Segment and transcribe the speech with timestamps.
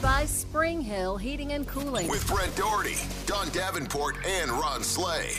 [0.00, 2.08] 3HL Powered by Spring Hill Heating and Cooling.
[2.08, 2.96] with Brent Doherty,
[3.26, 5.32] Don Davenport, and Ron Slay.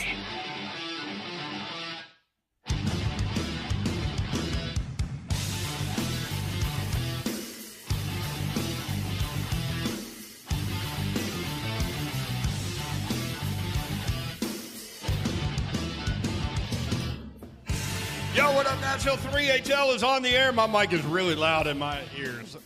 [18.33, 19.17] Yo, what up, Nashville?
[19.17, 20.51] 3HL is on the air.
[20.51, 22.57] My mic is really loud in my ears.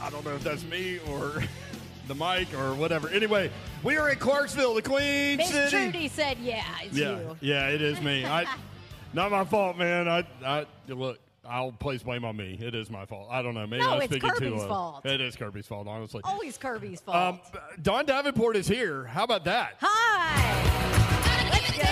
[0.00, 1.42] I don't know if that's me or
[2.08, 3.08] the mic or whatever.
[3.08, 3.50] Anyway,
[3.82, 5.70] we are in Clarksville, the Queen Miss City.
[5.70, 8.24] Trudy said, "Yeah, it's yeah, you." yeah, it is me.
[8.24, 8.46] I,
[9.12, 10.08] not my fault, man.
[10.08, 11.18] I, I look.
[11.48, 12.58] I'll place blame on me.
[12.60, 13.28] It is my fault.
[13.30, 13.68] I don't know.
[13.68, 14.66] Maybe No, I'm it's speaking too low.
[14.66, 15.06] fault.
[15.06, 16.20] It is Kirby's fault, honestly.
[16.24, 17.16] Always Kirby's fault.
[17.16, 17.40] Um,
[17.82, 19.04] Don Davenport is here.
[19.04, 19.74] How about that?
[19.80, 21.48] Hi.
[21.52, 21.84] Let's go.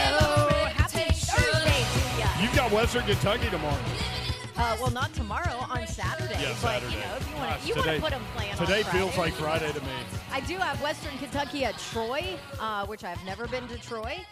[0.74, 1.84] Happy Thursday
[2.20, 2.42] to.
[2.42, 3.78] You've got Western Kentucky tomorrow.
[4.56, 6.94] Uh, well, not tomorrow on Saturday, Yeah, but Saturday.
[6.94, 8.56] you know, if you want to, you today- put them playing.
[8.56, 9.92] Today feels like Friday to me.
[10.30, 14.24] I do have Western Kentucky at Troy, uh, which I've never been to Troy,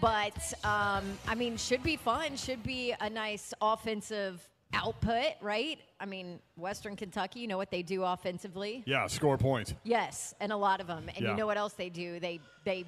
[0.00, 2.36] but um, I mean, should be fun.
[2.36, 5.78] Should be a nice offensive output, right?
[6.00, 8.82] I mean, Western Kentucky, you know what they do offensively?
[8.86, 9.74] Yeah, score points.
[9.84, 11.08] Yes, and a lot of them.
[11.14, 11.30] And Yeah.
[11.32, 12.20] you know what else they do?
[12.20, 12.84] They they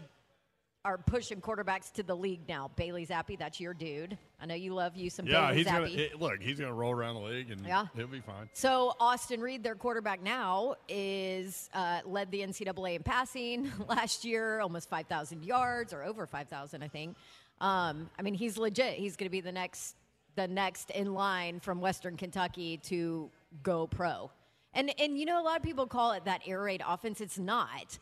[0.85, 2.71] are pushing quarterbacks to the league now.
[2.75, 4.17] Bailey Zappi, that's your dude.
[4.41, 5.79] I know you love you some Yeah, Bailey he's Zappi.
[5.91, 6.41] gonna it- look.
[6.41, 7.87] He's gonna roll around the league and Yeah.
[7.95, 8.49] he'll be fine.
[8.55, 14.61] So Austin Reed, their quarterback now, is uh, led the NCAA in passing last year,
[14.61, 17.15] almost 5,000 yards or over 5,000, I think.
[17.61, 18.95] Um, I mean, he's legit.
[18.95, 19.97] He's going to be the next,
[20.35, 23.29] the next in line from Western Kentucky to
[23.63, 24.31] go pro.
[24.73, 27.21] And and you know, a lot of people call it that air raid offense.
[27.21, 27.99] It's not.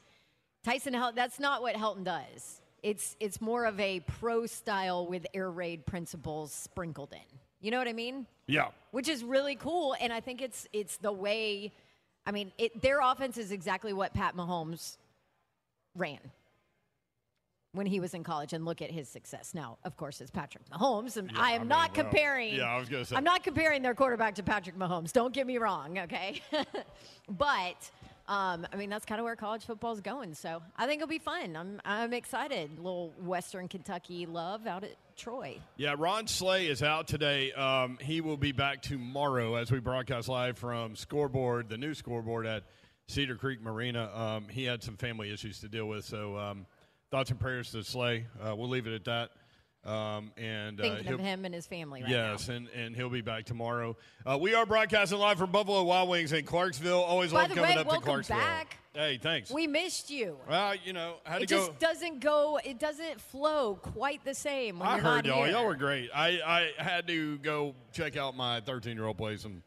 [0.63, 2.58] Tyson Hel- that's not what Helton does.
[2.83, 7.39] It's it's more of a pro style with air raid principles sprinkled in.
[7.61, 8.27] You know what I mean?
[8.47, 8.69] Yeah.
[8.93, 9.95] which is really cool.
[10.01, 11.73] And I think it's it's the way.
[12.27, 14.97] I mean, it, their offense is exactly what Pat Mahomes
[15.97, 16.19] ran
[17.73, 18.53] when he was in college.
[18.53, 19.79] And look at his success now.
[19.85, 22.55] Of course, it's Patrick Mahomes, and Yeah, I I am mean, not well, comparing.
[22.55, 23.17] yeah, I was gonna say.
[23.17, 25.13] I'm not comparing their quarterback to Patrick Mahomes.
[25.13, 26.41] Don't get me wrong, okay?
[27.29, 27.91] but.
[28.29, 30.35] Um, I mean, that's kind of where college football is going.
[30.35, 31.57] So I think it'll be fun.
[31.57, 32.77] I'm, I'm excited.
[32.77, 35.59] little Western Kentucky love out at Troy.
[35.79, 37.53] Yeah, Ron Slay is out today.
[37.53, 42.47] Um, he will be back tomorrow as we broadcast live from Scoreboard, the new Scoreboard
[42.47, 42.65] at
[43.09, 44.11] Cedar Creek Marina.
[44.15, 46.67] Um, he had some family issues to deal with, so um,
[47.11, 48.27] thoughts and prayers to Slay.
[48.41, 49.31] Uh, we'll leave it at that.
[49.85, 52.33] Um, and uh, Thinking he'll- of him and his family right now.
[52.33, 53.97] Yes, and, and he'll be back tomorrow.
[54.27, 57.01] Uh, we are broadcasting live from Buffalo Wild Wings in Clarksville.
[57.01, 58.37] Always By love coming way, up to Clarksville.
[58.37, 58.77] back.
[58.93, 59.51] Hey, thanks.
[59.51, 60.37] We missed you.
[60.49, 61.57] well, you know, It to go.
[61.67, 62.59] just doesn't go.
[62.63, 64.81] It doesn't flow quite the same.
[64.81, 65.45] When I you're heard y'all.
[65.45, 65.53] here.
[65.53, 66.11] Y'all were great.
[66.13, 66.41] I,
[66.79, 69.63] I had to go check out my 13 year old play some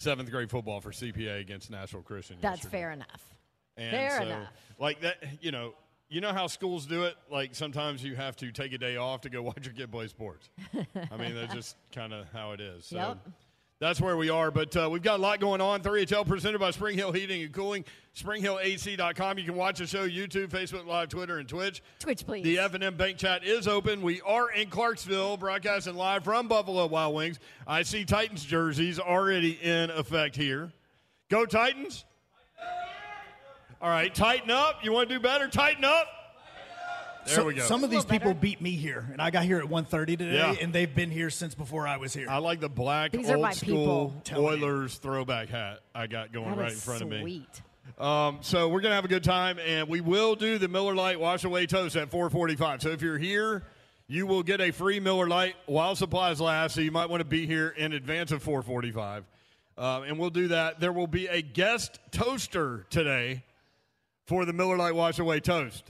[0.00, 2.38] seventh grade football for CPA against National Christian.
[2.40, 2.76] That's yesterday.
[2.76, 3.34] fair enough.
[3.76, 4.48] And fair so, enough.
[4.80, 5.74] Like that, you know.
[6.12, 7.16] You know how schools do it?
[7.30, 10.06] Like sometimes you have to take a day off to go watch your kid play
[10.08, 10.50] sports.
[11.10, 12.84] I mean, that's just kind of how it is.
[12.86, 13.18] So Yep.
[13.80, 14.50] that's where we are.
[14.50, 15.80] But uh, we've got a lot going on.
[15.82, 17.84] 3HL presented by Spring Hill Heating and Cooling.
[18.14, 19.38] SpringHillAC.com.
[19.38, 21.82] You can watch the show YouTube, Facebook Live, Twitter, and Twitch.
[21.98, 22.44] Twitch, please.
[22.44, 24.02] The F&M Bank Chat is open.
[24.02, 27.38] We are in Clarksville, broadcasting live from Buffalo Wild Wings.
[27.66, 30.72] I see Titans jerseys already in effect here.
[31.30, 32.04] Go Titans!
[33.82, 34.84] All right, tighten up.
[34.84, 35.48] You want to do better?
[35.48, 36.06] Tighten up.
[37.26, 37.62] There So- we go.
[37.62, 38.40] Some of these people better.
[38.40, 40.54] beat me here, and I got here at 1.30 today, Yeah.
[40.60, 42.28] and they've been here since before I was here.
[42.30, 44.44] I like the black These old school people.
[44.44, 47.20] Oilers throwback hat I got going That right in front of me.
[47.20, 47.62] sweet.
[47.98, 51.18] Um, so we're gonna have a good time, and we will do the Miller Lite
[51.18, 52.82] Wash Away Toast at 4:45.
[52.82, 53.64] So if you're here,
[54.08, 56.74] you will get a free Miller Lite while supplies last.
[56.76, 59.24] So you might want to be here in advance of 4:45,
[59.76, 60.78] uh, and we'll do that.
[60.80, 63.42] There will be a guest toaster today
[64.32, 65.84] for the Miller Lite Wash Away Toast.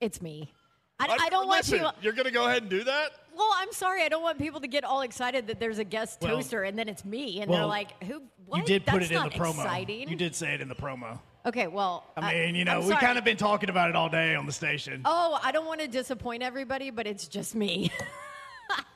[0.00, 0.52] It's me.
[0.98, 1.86] I, I don't want you.
[2.02, 3.10] You're gonna go ahead and do that.
[3.36, 4.02] Well, I'm sorry.
[4.02, 6.76] I don't want people to get all excited that there's a guest Well- toaster and
[6.76, 8.22] then it's me, and they're like, "Who?
[8.46, 8.58] What?
[8.58, 9.50] you did put That's it in not the promo.
[9.62, 10.08] Exciting.
[10.08, 11.20] You did say it in the promo.
[11.44, 11.68] Okay.
[11.68, 13.00] Well, I mean, you know, we sorry.
[13.00, 15.02] kind of been talking about it all day on the station.
[15.04, 17.92] Oh, I don't want to disappoint everybody, but it's just me.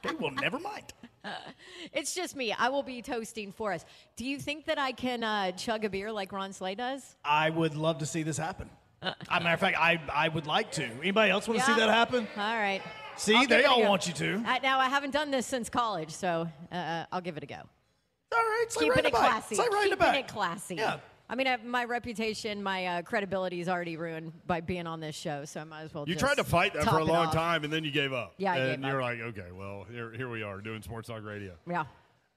[0.04, 0.92] Okay, well, never mind.
[1.92, 2.52] It's just me.
[2.52, 3.84] I will be toasting for us.
[4.16, 7.16] Do you think that I can uh, chug a beer like Ron Slay does?
[7.24, 8.68] I would love to see this happen.
[9.02, 10.84] As a matter of fact, I, I would like to.
[10.84, 12.28] Anybody else want to see that happen?
[12.36, 12.82] All right.
[13.16, 13.88] See, I'll give they it a all go.
[13.88, 14.34] want you to.
[14.46, 17.56] Uh, now, I haven't done this since college, so uh, I'll give it a go.
[17.56, 19.54] All right, it's like Keeping it classy.
[19.54, 20.74] It's like right in Keeping it classy.
[20.76, 20.98] Yeah.
[21.30, 25.14] I mean, I, my reputation, my uh, credibility is already ruined by being on this
[25.14, 26.04] show, so I might as well.
[26.08, 27.32] You tried to fight that for a long off.
[27.32, 28.34] time, and then you gave up.
[28.36, 29.08] Yeah, I and you're up.
[29.08, 31.54] like, okay, well, here, here we are doing sports talk radio.
[31.68, 31.84] Yeah.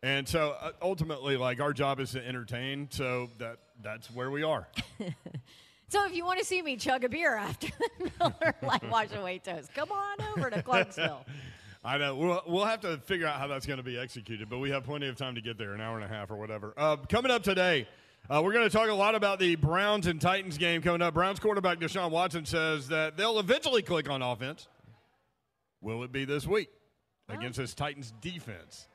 [0.03, 2.87] And so uh, ultimately, like our job is to entertain.
[2.91, 4.67] So that that's where we are.
[5.93, 7.67] So if you want to see me chug a beer after
[7.99, 11.23] the Miller Lite Wash Away Toast, come on over to Clarksville.
[11.85, 14.57] I know we'll, we'll have to figure out how that's going to be executed, but
[14.57, 16.73] we have plenty of time to get there, an hour and a half or whatever.
[16.75, 17.87] Uh, coming up today,
[18.29, 21.13] uh, we're going to talk a lot about the Browns and Titans game coming up.
[21.13, 24.67] Browns quarterback Deshaun Watson says that they'll eventually click on offense.
[25.81, 26.69] Will it be this week
[27.27, 28.87] against this Titans defense?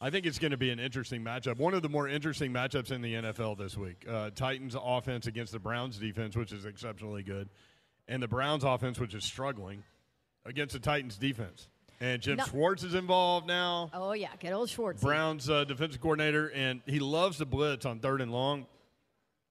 [0.00, 1.58] I think it's going to be an interesting matchup.
[1.58, 4.06] One of the more interesting matchups in the NFL this week.
[4.08, 7.50] Uh, Titans offense against the Browns defense, which is exceptionally good,
[8.08, 9.82] and the Browns offense, which is struggling
[10.46, 11.68] against the Titans defense.
[12.00, 13.90] And Jim No- Schwartz is involved now.
[13.92, 15.02] Oh yeah, get old Schwartz.
[15.02, 18.66] Browns uh, defensive coordinator, and he loves the blitz on third and long.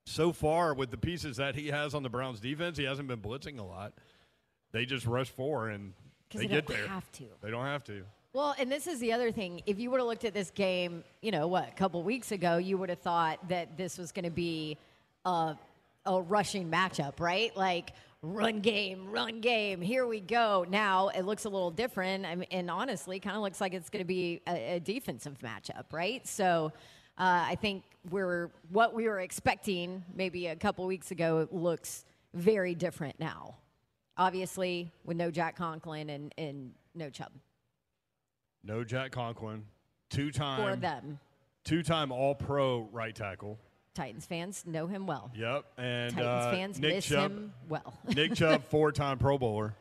[0.05, 3.19] So far, with the pieces that he has on the Browns defense, he hasn't been
[3.19, 3.93] blitzing a lot.
[4.71, 5.93] They just rush four and
[6.33, 6.87] they, they get don't there.
[6.87, 7.25] have to.
[7.43, 8.03] They don't have to.
[8.33, 9.61] Well, and this is the other thing.
[9.67, 12.57] If you would have looked at this game, you know, what, a couple weeks ago,
[12.57, 14.77] you would have thought that this was going to be
[15.25, 15.55] a,
[16.05, 17.55] a rushing matchup, right?
[17.57, 20.65] Like, run game, run game, here we go.
[20.69, 22.25] Now it looks a little different.
[22.25, 25.37] I mean, and honestly, kind of looks like it's going to be a, a defensive
[25.39, 26.25] matchup, right?
[26.27, 26.71] So
[27.17, 32.75] uh, I think we're what we were expecting maybe a couple weeks ago looks very
[32.75, 33.55] different now.
[34.17, 37.31] Obviously, with no Jack Conklin and, and no Chubb
[38.65, 39.63] No Jack Conklin,
[40.09, 41.19] two time for them.
[41.63, 43.57] two time All Pro right tackle.
[43.93, 45.31] Titans fans know him well.
[45.35, 47.93] Yep, and Titans uh, fans Nick miss Chubb, him well.
[48.15, 49.73] Nick Chubb, four-time Pro Bowler,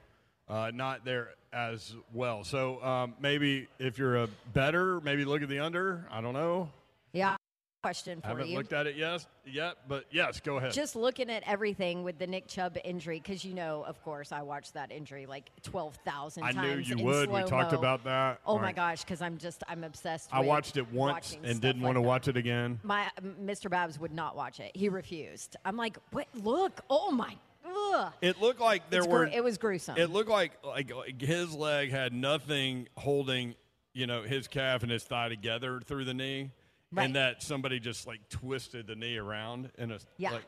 [0.48, 2.44] uh, not there as well.
[2.44, 6.06] So um, maybe if you're a better, maybe look at the under.
[6.10, 6.70] I don't know.
[7.12, 7.36] yeah.
[7.82, 8.56] Question for Haven't you.
[8.56, 10.72] looked at it yet, yet, but yes, go ahead.
[10.72, 14.42] Just looking at everything with the Nick Chubb injury, because you know, of course, I
[14.42, 16.88] watched that injury like twelve thousand I times.
[16.88, 17.30] knew you in would.
[17.30, 17.78] We talked slow-mo.
[17.78, 18.40] about that.
[18.44, 18.76] Oh my Right.
[18.76, 20.28] gosh, because I'm just I'm obsessed.
[20.32, 22.08] I with watched it once watching and stuff didn't like want to that.
[22.08, 22.80] watch it again.
[22.82, 23.10] My
[23.40, 23.70] Mr.
[23.70, 24.72] Babs would not watch it.
[24.74, 25.54] He refused.
[25.64, 26.26] I'm like, what?
[26.34, 26.80] Look!
[26.90, 27.36] Oh my!
[27.64, 28.12] Ugh.
[28.20, 29.26] It looked like there It's were.
[29.26, 29.96] it was gruesome.
[29.98, 33.54] It looked like like like his leg had nothing holding,
[33.94, 36.50] you know, his calf and his thigh together through the knee,
[36.90, 37.04] Right.
[37.04, 40.32] and that somebody just like twisted the knee around in a Yeah.
[40.32, 40.44] like.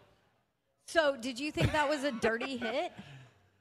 [0.86, 2.92] So, did you think that was a dirty hit?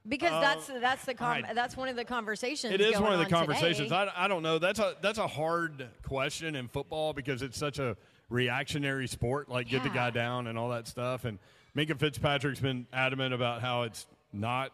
[0.08, 2.74] Because that's that's the com- Uh, I- that's one of the conversations.
[2.74, 3.90] It is one of the on conversations.
[3.90, 3.96] today.
[4.16, 4.58] I, I don't know.
[4.60, 7.98] That's a that's a hard question in football because it's such a
[8.30, 9.50] reactionary sport.
[9.50, 11.26] Like get the guy down and all that stuff.
[11.26, 11.38] And
[11.76, 14.72] Minkah Fitzpatrick's been adamant about how it's not.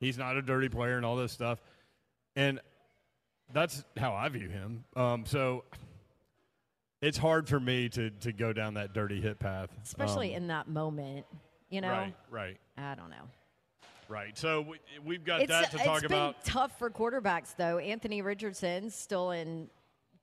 [0.00, 1.60] He's not a dirty player and all this stuff.
[2.36, 2.60] And
[3.52, 4.84] that's how I view him.
[4.94, 5.64] Um, so
[7.00, 10.48] it's hard for me to to go down that dirty hit path, especially Um, in
[10.48, 11.26] that moment.
[11.70, 13.28] You know, right, right, I don't know.
[14.08, 14.36] right.
[14.38, 16.42] So we, we've got It's, that to it's talk been about.
[16.44, 17.78] tough for quarterbacks though.
[17.78, 19.68] Anthony Richardson's still in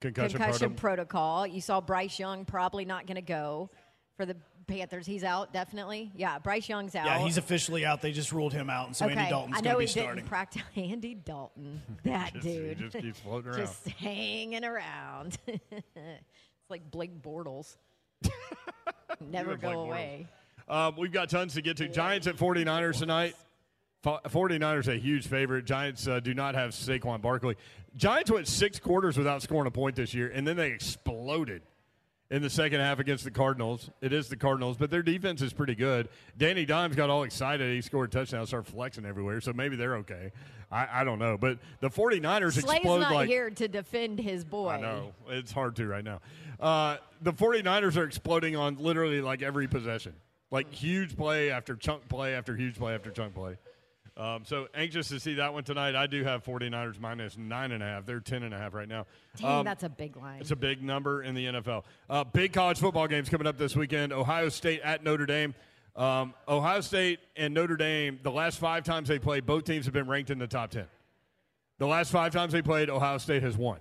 [0.02, 1.48] Concussion, concussion proto- protocol.
[1.48, 3.70] You saw Bryce Young probably not going to go
[4.18, 4.36] for the
[4.68, 5.06] Panthers.
[5.06, 6.12] He's out definitely.
[6.16, 7.06] Yeah, Bryce Young's out.
[7.06, 8.02] Yeah, he's officially out.
[8.02, 9.14] They just ruled him out, and so okay.
[9.16, 10.16] Andy Dalton's going to be he starting.
[10.16, 10.62] didn't practice.
[10.76, 13.58] Andy Dalton, that Just- he dude, just keeps floating around.
[13.60, 15.38] just hanging around.
[16.66, 17.78] It's like Blake Bortles.
[19.22, 20.26] Never go away.
[20.68, 21.88] Um, we've got tons to get to.
[21.88, 23.36] Giants at 49ers tonight.
[24.02, 25.66] Fo- 49ers a huge favorite.
[25.66, 27.56] Giants uh, do not have Saquon Barkley.
[27.96, 31.62] Giants went six quarters without scoring a point this year, and then they exploded
[32.32, 33.90] in the second half against the Cardinals.
[34.02, 36.10] It is the Cardinals, but their defense is pretty good.
[36.38, 37.74] Danny Dimes got all excited.
[37.74, 40.32] He scored a touchdown, started flexing everywhere, so maybe they're okay.
[40.72, 41.38] I, I don't know.
[41.38, 43.30] But the 49ers Slay's explode not like.
[43.30, 44.70] here to defend his boy.
[44.70, 45.14] I know.
[45.30, 46.22] It's hard to right now.
[46.60, 50.14] Uh, the 49ers are exploding on literally like every possession.
[50.52, 53.58] Like huge play after chunk play after huge play after chunk play.
[54.18, 55.94] Um, so anxious to see that one tonight.
[55.94, 58.06] I do have 49ers minus nine and a half.
[58.06, 59.06] They're ten and a half right now.
[59.38, 60.40] Dang, Um, that's a big line.
[60.40, 61.84] it's a big number in the NFL.
[62.10, 64.14] Uh, big college football games coming up this weekend.
[64.14, 65.54] Ohio State at Notre Dame.
[65.98, 69.94] Um, Ohio State and Notre Dame, the last five times they played, both teams have
[69.94, 70.86] been ranked in the top 10.
[71.78, 73.80] The last five times they played, Ohio State has won.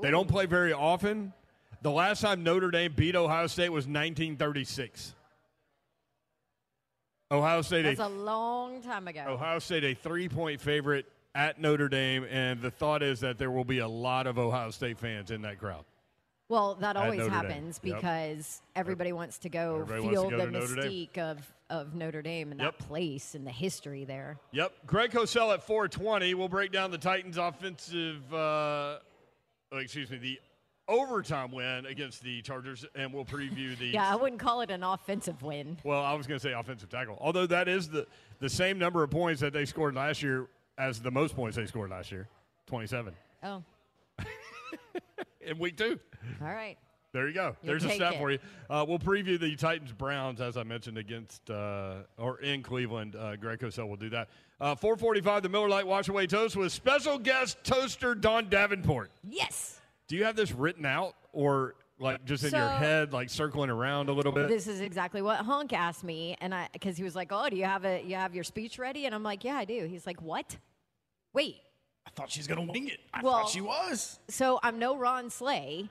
[0.00, 1.32] They don't play very often.
[1.82, 5.14] The last time Notre Dame beat Ohio State was 1936.
[7.32, 9.24] Ohio State, That's a, a long time ago.
[9.26, 13.64] Ohio State, a three-point favorite at Notre Dame, and the thought is that there will
[13.64, 15.84] be a lot of Ohio State fans in that crowd.
[16.50, 17.38] Well, that always Notre Dame.
[17.50, 17.96] happens Yep.
[17.96, 20.84] because everybody wants to go Everybody feel to go the to Notre Dame.
[20.84, 22.78] mystique of, of Notre Dame and Yep.
[22.78, 24.36] that place and the history there.
[24.50, 24.72] Yep.
[24.86, 26.34] Greg Cosell at 420.
[26.34, 28.98] We'll break down the Titans' offensive, uh,
[29.72, 30.40] excuse me, the
[30.92, 33.86] overtime win against the Chargers, and we'll preview the.
[33.88, 35.78] Yeah, I wouldn't call it an offensive win.
[35.84, 38.06] Well, I was going to say offensive tackle, although that is the,
[38.40, 41.66] the same number of points that they scored last year as the most points they
[41.66, 42.28] scored last year
[42.66, 43.62] 27 Oh,
[45.40, 45.98] in week two.
[46.40, 46.76] all right.
[47.12, 47.54] There you go.
[47.62, 48.18] You'll There's a stat it.
[48.18, 48.38] for you.
[48.70, 53.16] Uh, we'll preview the Titans Browns as I mentioned against uh, or in Cleveland.
[53.16, 54.30] Uh, Greg Cosell will do that.
[54.58, 59.10] Uh, 445, the Miller Lite Wash Away Toast with special guest toaster Don Davenport.
[59.28, 59.78] Yes.
[60.12, 64.10] Do you have this written out or like just in your head, like circling around
[64.10, 64.46] a little bit?
[64.46, 67.56] This is exactly what Honk asked me, and I because he was like, "Oh, do
[67.56, 70.06] you have a you have your speech ready?" And I'm like, "Yeah, I do." He's
[70.06, 70.58] like, "What?
[71.32, 71.62] Wait,
[72.06, 73.00] I thought she's gonna wing it.
[73.14, 74.18] I Well- thought she was.
[74.28, 75.88] so I'm no Ron Slay.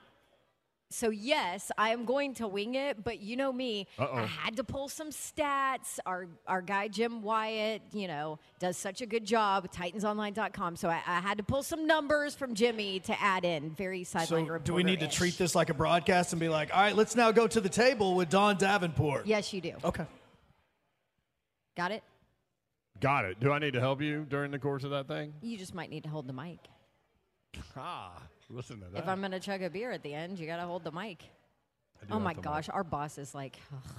[0.92, 4.14] So yes, I am going to wing it, but you know me, Uh-oh.
[4.18, 5.98] I had to pull some stats.
[6.06, 10.76] Our our guy Jim Wyatt, you know, does such a good job TitansOnline.com.
[10.76, 13.70] So I, I had to pull some numbers from Jimmy to add in.
[13.70, 14.64] Very sideline So reporter.
[14.64, 17.16] do we need to treat this like a broadcast and be like, all right, let's
[17.16, 19.26] now go to the table with Don Davenport?
[19.26, 19.72] Yes, you do.
[19.84, 20.06] Okay.
[21.76, 22.02] Got it.
[23.00, 23.40] Got it.
[23.40, 25.32] Do I need to help you during the course of that thing?
[25.42, 26.58] You just might need to hold the mic.
[27.76, 28.22] Ah,
[28.52, 28.98] listen to that.
[29.00, 30.92] If I'm going to chug a beer at the end, you got to hold the
[30.92, 31.24] mic.
[32.10, 33.92] Oh my gosh, our boss is like, ugh,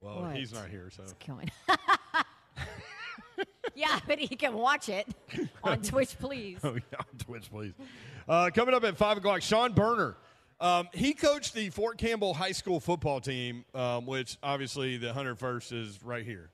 [0.00, 0.36] Well, What?
[0.36, 1.02] he's not here, so.
[1.02, 1.50] It's killing.
[3.74, 5.06] yeah, but he can watch it
[5.64, 6.58] on Twitch, please.
[6.64, 7.72] Oh, yeah, on Twitch, please.
[8.28, 10.16] Uh, coming up at 5 o'clock, Sean Berner.
[10.60, 15.72] Um, he coached the Fort Campbell High School football team, um, which obviously the 101st
[15.72, 16.48] is right here.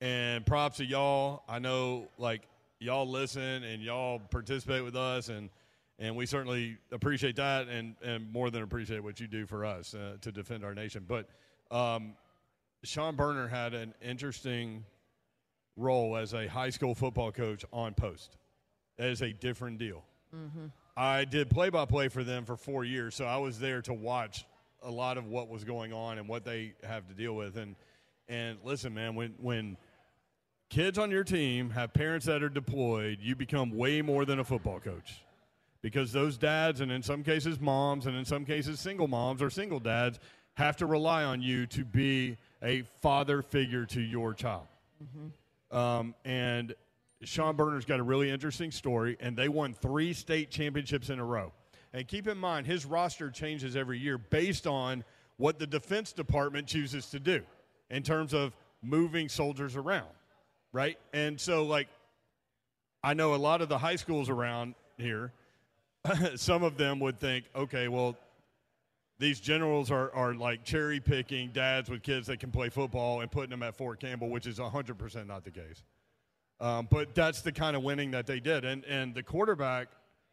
[0.00, 1.42] And props to y'all.
[1.48, 2.42] I know, like,
[2.78, 5.50] y'all listen and y'all participate with us, and,
[6.00, 9.94] and we certainly appreciate that and, and more than appreciate what you do for us
[9.94, 11.04] uh, to defend our nation.
[11.06, 11.28] But
[11.70, 12.14] um,
[12.82, 14.84] Sean Berner had an interesting
[15.76, 18.36] role as a high school football coach on post.
[18.96, 20.02] That is a different deal.
[20.96, 23.92] I did play by play for them for four years, so I was there to
[23.94, 24.44] watch
[24.82, 27.56] a lot of what was going on and what they have to deal with.
[27.56, 27.76] And
[28.28, 29.76] and listen, man, when when
[30.68, 34.44] kids on your team have parents that are deployed, you become way more than a
[34.44, 35.22] football coach.
[35.82, 39.48] Because those dads, and in some cases moms, and in some cases single moms or
[39.48, 40.18] single dads,
[40.54, 44.66] have to rely on you to be a father figure to your child.
[45.70, 46.74] Um, and
[47.22, 51.24] Sean Berner's got a really interesting story, and they won three state championships in a
[51.24, 51.52] row.
[51.92, 55.04] And keep in mind, his roster changes every year based on
[55.38, 57.42] what the Defense Department chooses to do
[57.90, 60.08] in terms of moving soldiers around,
[60.72, 60.98] right?
[61.12, 61.88] And so, like,
[63.02, 65.32] I know a lot of the high schools around here,
[66.36, 68.16] some of them would think, okay, well,
[69.18, 73.30] these generals are, are like cherry picking dads with kids that can play football and
[73.30, 75.82] putting them at Fort Campbell, which is 100% not the case.
[76.58, 78.64] Um, but that's the kind of winning that they did.
[78.64, 79.88] And, and the quarterback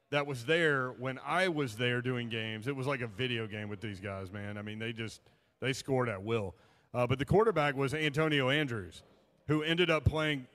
[0.10, 3.68] that was there when I was there doing games, it was like a video game
[3.68, 4.58] with these guys, man.
[4.58, 5.22] I mean, they just
[5.60, 6.56] they scored at will.
[6.94, 9.04] Uh, but the quarterback was Antonio Andrews,
[9.48, 10.48] who ended up playing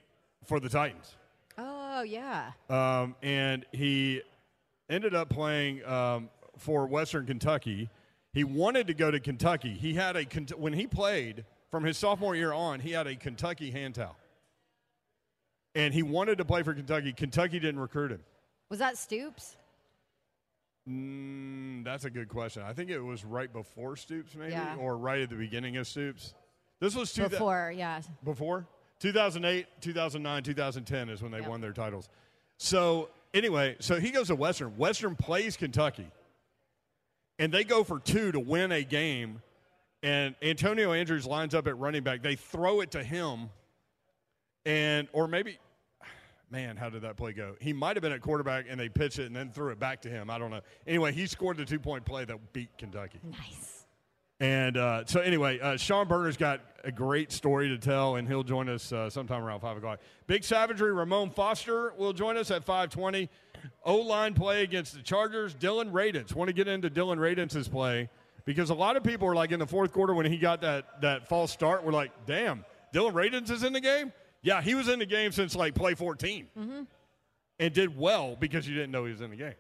[0.47, 1.16] for the Titans.
[1.59, 2.52] Oh, yeah.
[2.71, 4.23] Um, and he
[4.92, 7.88] ended up playing um, for Western Kentucky.
[8.32, 9.72] He wanted to go to Kentucky.
[9.75, 10.22] He had a
[10.56, 14.16] when he played from his sophomore year on, he had a Kentucky hand towel,
[15.75, 17.12] and he wanted to play for Kentucky.
[17.12, 18.20] Kentucky didn't recruit him.
[18.68, 19.56] Was that Stoops?
[20.88, 22.62] Mm, that's a good question.
[22.62, 24.76] I think it was right before Stoops, maybe, Yeah.
[24.76, 26.34] or right at the beginning of Stoops.
[26.80, 28.02] This was two Before, yeah.
[28.25, 28.66] before
[28.99, 31.49] 2008 2009 2010 is when they Yep.
[31.49, 32.08] won their titles
[32.56, 34.76] so anyway so he goes to western.
[34.76, 36.06] Western plays kentucky.
[37.38, 39.42] And they go for two to win a game.
[40.02, 42.22] And antonio andrews lines up at running back.
[42.22, 43.50] They throw it to him.
[44.64, 45.58] And or maybe
[46.50, 47.54] man how did that play go?
[47.60, 50.02] He might have been at quarterback and they pitch it and then threw it back
[50.02, 50.30] to him.
[50.30, 50.60] I don't know.
[50.86, 53.18] Anyway he scored the two point play that beat kentucky.
[53.22, 53.81] Nice.
[54.42, 58.42] And uh, so, anyway, uh, Sean Berner's got a great story to tell, and he'll
[58.42, 60.00] join us uh, sometime around five o'clock.
[60.26, 63.30] Big Savagery, Ramon Foster will join us at five twenty.
[63.84, 65.54] O line play against the Chargers.
[65.54, 66.34] Dillon Radunz.
[66.34, 68.11] Want to get into Dillon Radunz' play
[68.44, 71.00] because a lot of people are like in the fourth quarter when he got that
[71.02, 71.84] that false start.
[71.84, 74.12] We're like, damn, Dillon Radunz is in the game.
[74.42, 76.49] Yeah, he was in the game since like play 14
[77.61, 79.54] and did well because you didn't know he was in the game.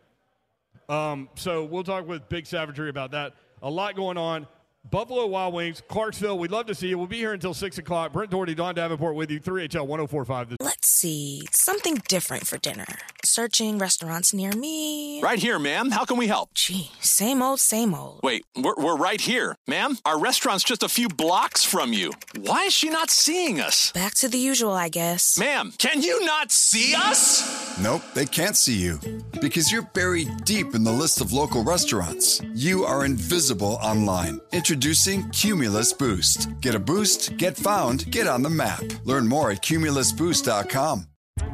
[0.88, 3.34] Um, so we'll talk with Big Savagery about that.
[3.62, 4.48] A lot going on.
[4.90, 6.38] Buffalo Wild Wings, Clarksville.
[6.38, 6.98] We'd love to see you.
[6.98, 8.12] We'll be here until 6 o'clock.
[8.12, 10.56] Brent Doherty, Don Davenport with you, 3HL 1045.
[10.60, 11.42] Let's see.
[11.52, 12.84] Something different for dinner.
[13.24, 15.22] Searching restaurants near me.
[15.22, 15.92] Right here, ma'am.
[15.92, 16.52] How can we help?
[16.54, 18.20] Gee, same old, same old.
[18.24, 19.54] Wait, we're, we're right here.
[19.68, 22.12] Ma'am, our restaurant's just a few blocks from you.
[22.40, 23.92] Why is she not seeing us?
[23.92, 25.38] Back to the usual, I guess.
[25.38, 27.78] Ma'am, can you not see us?
[27.80, 28.98] Nope, they can't see you.
[29.40, 32.42] Because you're buried deep in the list of local restaurants.
[32.52, 34.40] You are invisible online.
[34.72, 36.58] Introducing Cumulus Boost.
[36.62, 38.82] Get a boost, get found, get on the map.
[39.04, 41.11] Learn more at cumulusboost.com.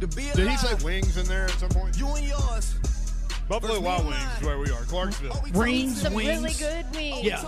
[0.00, 1.98] To be Did he say wings in there at some point?
[1.98, 2.74] You and yours.
[3.48, 5.40] Buffalo Wild Wings is where we are, Clarksville.
[5.54, 6.28] Wings, Some wings.
[6.42, 7.24] really good wings.
[7.24, 7.42] Yeah.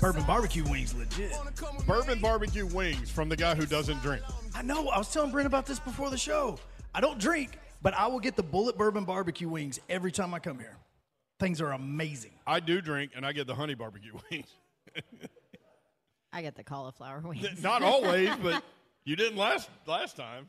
[0.00, 1.32] Bourbon barbecue wings, legit.
[1.86, 4.22] Bourbon barbecue wings from the guy who doesn't drink.
[4.54, 4.88] I know.
[4.88, 6.58] I was telling Brent about this before the show.
[6.94, 10.38] I don't drink, but I will get the bullet bourbon barbecue wings every time I
[10.38, 10.76] come here.
[11.38, 12.32] Things are amazing.
[12.46, 14.48] I do drink, and I get the honey barbecue wings.
[16.32, 17.62] I get the cauliflower wings.
[17.62, 18.62] Not always, but
[19.04, 20.48] you didn't last last time.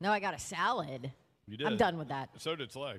[0.00, 1.12] No, I got a salad.
[1.46, 1.66] You did.
[1.66, 2.30] I'm done with that.
[2.38, 2.96] So did Slay.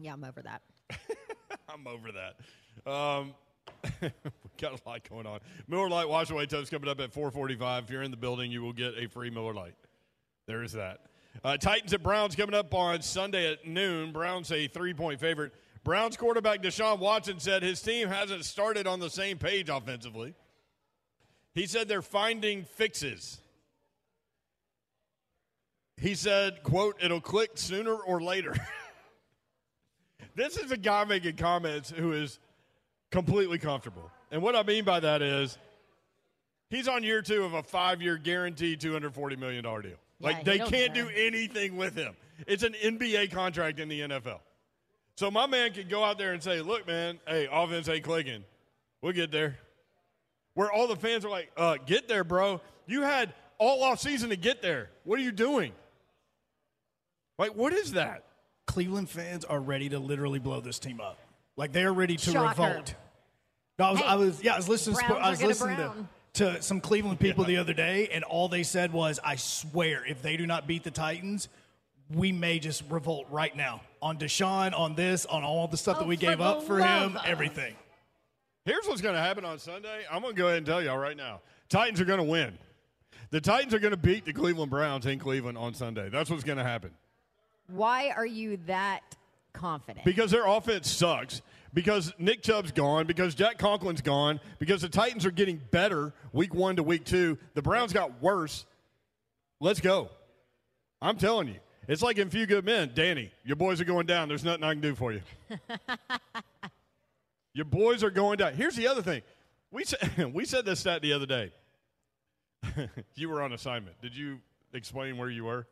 [0.00, 0.62] Yeah, I'm over that.
[1.68, 2.90] I'm over that.
[2.90, 3.34] Um,
[4.02, 4.10] we
[4.58, 5.40] got a lot going on.
[5.68, 7.84] Miller Lite Wash Away Toast coming up at 445.
[7.84, 9.74] If you're in the building, you will get a free Miller Lite.
[10.46, 11.00] There is that.
[11.44, 14.12] Uh, Titans at Browns coming up on Sunday at noon.
[14.12, 15.52] Browns a three-point favorite.
[15.84, 20.34] Browns quarterback Deshaun Watson said his team hasn't started on the same page offensively.
[21.54, 23.38] He said they're finding fixes.
[25.98, 28.56] He said, quote, it'll click sooner or later.
[30.34, 32.38] this is a guy making comments who is
[33.10, 34.10] completely comfortable.
[34.30, 35.58] And what I mean by that is
[36.70, 39.92] he's on year two of a five year guaranteed $240 million deal.
[40.20, 41.04] Like he they can't care.
[41.04, 42.16] do anything with him.
[42.46, 44.40] It's an NBA contract in the NFL.
[45.16, 48.44] So my man could go out there and say, look, man, hey, offense ain't clicking.
[49.02, 49.58] We'll get there.
[50.54, 52.60] Where all the fans are like, uh, get there, bro.
[52.86, 54.90] You had all off season to get there.
[55.04, 55.72] What are you doing?
[57.38, 58.24] Like, what is that?
[58.66, 61.18] Cleveland fans are ready to literally blow this team up.
[61.56, 62.48] Like they are ready to Shocker.
[62.62, 62.94] revolt.
[63.78, 64.96] No, I was, Hey, I was, yeah, I was listening.
[64.98, 65.94] To, I was listening to,
[66.34, 70.22] to some Cleveland people the other day, and all they said was, "I swear, if
[70.22, 71.48] they do not beat the Titans,
[72.10, 76.00] we may just revolt right now on Deshaun, on this, on all the stuff Oh,
[76.00, 77.74] that we gave up for him, of- everything."
[78.64, 80.02] Here's what's going to happen on Sunday.
[80.10, 81.40] I'm going to go ahead and tell y'all right now.
[81.68, 82.56] Titans are going to win.
[83.30, 86.08] The Titans are going to beat the Cleveland Browns in Cleveland on Sunday.
[86.08, 86.92] That's what's going to happen.
[87.66, 89.00] Why are you that
[89.52, 90.04] confident?
[90.04, 91.42] Because their offense sucks.
[91.74, 93.06] Because Nick Chubb's gone.
[93.06, 94.38] Because Jack Conklin's gone.
[94.60, 97.38] Because the Titans are getting better week one to week two.
[97.54, 98.64] The Browns got worse.
[99.58, 100.08] Let's go.
[101.00, 101.56] I'm telling you.
[101.88, 102.92] It's like in Few Good Men.
[102.94, 104.28] Danny, your boys are going down.
[104.28, 105.22] There's nothing I can do for you.
[107.54, 108.54] your boys are going down.
[108.54, 109.22] Here's the other thing.
[109.70, 111.52] We said, we said this stat the other day.
[113.14, 114.00] you were on assignment.
[114.00, 114.38] Did you
[114.72, 115.66] explain where you were?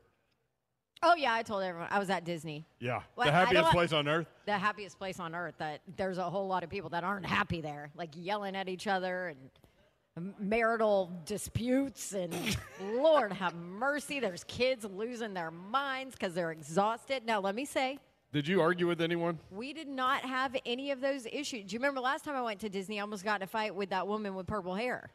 [1.02, 2.66] oh yeah, I told everyone I was at Disney.
[2.78, 3.00] Yeah.
[3.16, 4.26] Well, the happiest place on earth.
[4.46, 5.54] The happiest place on earth.
[5.58, 8.86] That there's a whole lot of people that aren't happy there, like yelling at each
[8.86, 12.34] other and marital disputes and
[12.82, 14.20] Lord have mercy.
[14.20, 17.24] There's kids losing their minds because they're exhausted.
[17.24, 17.98] Now let me say.
[18.32, 19.38] Did you argue with anyone?
[19.50, 21.64] We did not have any of those issues.
[21.66, 22.98] Do you remember last time I went to Disney?
[22.98, 25.10] I almost got in a fight with that woman with purple hair.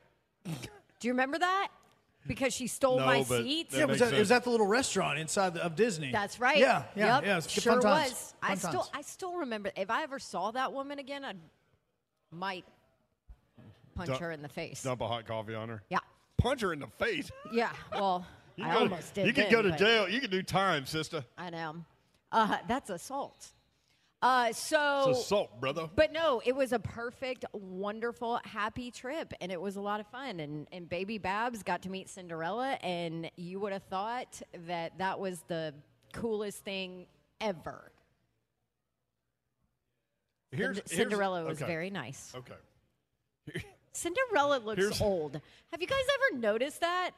[0.46, 0.52] Do
[1.08, 1.70] you remember that?
[2.28, 3.74] Because she stole No, my but seats.
[3.76, 6.12] Yeah, it was, at, it was at the little restaurant inside the, of Disney.
[6.12, 6.58] That's right.
[6.58, 7.26] Yeah, yeah, Yep.
[7.26, 7.32] yeah.
[7.34, 8.10] it was good sure fun times.
[8.12, 8.34] was.
[8.42, 8.90] Fun I still, times.
[8.96, 9.72] I still remember.
[9.78, 11.34] If I ever saw that woman again, I
[12.32, 12.66] might
[13.96, 14.84] punch Dump- her in the face.
[14.84, 15.84] Dump a hot coffee on her.
[15.90, 16.00] Yeah.
[16.38, 17.32] Punch her in the face.
[17.54, 17.70] Yeah.
[17.94, 18.26] Well,
[18.58, 19.28] You I can go to- almost did.
[19.28, 20.10] You could then, go to but jail.
[20.10, 21.24] You could do time, sister.
[21.38, 21.76] I know.
[22.36, 23.54] Uh, that's assault.
[24.22, 25.88] Uh, so, It's assault, brother.
[25.96, 30.08] But no, it was a perfect, wonderful, happy trip, and it was a lot of
[30.08, 30.40] fun.
[30.40, 35.20] And, and baby Babs got to meet Cinderella, and you would have thought that that
[35.20, 35.74] was the
[36.12, 37.06] coolest thing
[37.40, 37.92] ever.
[40.52, 41.72] Here's- here's- Cinderella was okay.
[41.72, 42.34] very nice.
[42.36, 43.64] Okay.
[43.92, 45.40] Cinderella looks Here's- old.
[45.72, 47.12] Have you guys ever noticed that?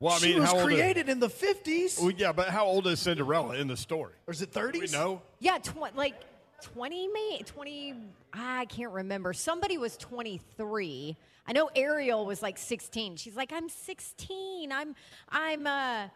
[0.00, 2.00] Well, I she mean, was how old created in the 50s.
[2.00, 4.14] Well, yeah, but how old is Cinderella in the story?
[4.26, 4.80] Or is it 30s?
[4.80, 5.20] We know.
[5.40, 6.14] Yeah, tw- like
[6.62, 7.94] 20, May 20,
[8.32, 9.34] I can't remember.
[9.34, 11.16] Somebody was 23.
[11.46, 13.16] I know Ariel was like 16.
[13.16, 14.72] She's like, I'm 16.
[14.72, 14.94] I'm,
[15.28, 16.08] I'm, uh,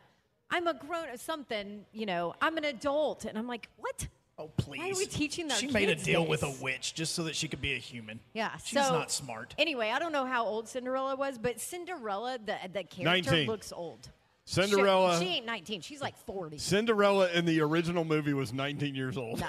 [0.50, 3.26] I'm a grown or something, you know, I'm an adult.
[3.26, 4.08] And I'm like, what?
[4.36, 4.80] Oh, please.
[4.80, 7.22] Why are we teaching our She made a kids deal with a witch just so
[7.24, 8.18] that she could be a human.
[8.32, 9.54] Yeah, She's so not smart.
[9.58, 13.46] Anyway, I don't know how old Cinderella was, but Cinderella, the the character 19.
[13.46, 14.08] looks old.
[14.44, 15.18] Cinderella.
[15.20, 15.80] She, she ain't 19.
[15.82, 16.58] She's like 40.
[16.58, 19.40] Cinderella in the original movie was 19 years old.
[19.40, 19.46] No.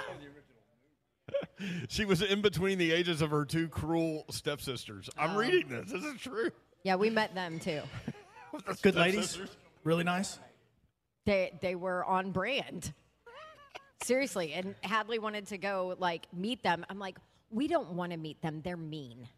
[1.88, 5.10] she was in between the ages of her two cruel stepsisters.
[5.18, 5.38] I'm Oh.
[5.38, 5.90] reading this.
[5.90, 6.50] This is true.
[6.84, 7.82] Yeah, we met them too.
[8.82, 9.38] Good ladies.
[9.82, 10.38] Really nice.
[11.24, 12.92] They they were on brand.
[14.02, 16.84] Seriously, and Hadley wanted to go like meet them.
[16.88, 17.16] I'm like,
[17.50, 18.60] we don't want to meet them.
[18.62, 19.28] They're mean.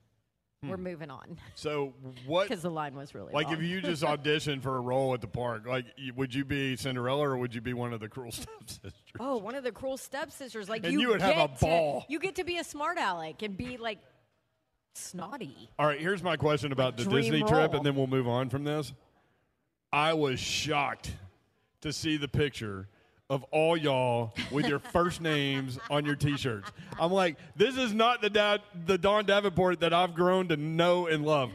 [0.64, 0.82] We're Hmm.
[0.82, 1.94] moving on So
[2.26, 2.48] what?
[2.48, 3.54] because the line was really Like, long.
[3.58, 7.28] if you just auditioned for a role at the park, like, would you be Cinderella
[7.28, 8.92] or would you be one of the cruel stepsisters?
[9.20, 10.68] oh, one of the cruel stepsisters.
[10.68, 12.04] Like And you, you would have a get to- ball.
[12.08, 14.00] you get to be a smart aleck and be like
[14.96, 15.70] snotty.
[15.78, 18.48] All right, here's my question about the Dream Disney trip, and then we'll move on
[18.50, 18.92] from this.
[19.92, 21.14] I was shocked
[21.82, 22.88] to see the picture
[23.30, 26.72] of all y'all with your first names on your T-shirts.
[26.98, 31.08] I'm like, this is not the dad, the Don Davenport that I've grown to know
[31.08, 31.50] and love.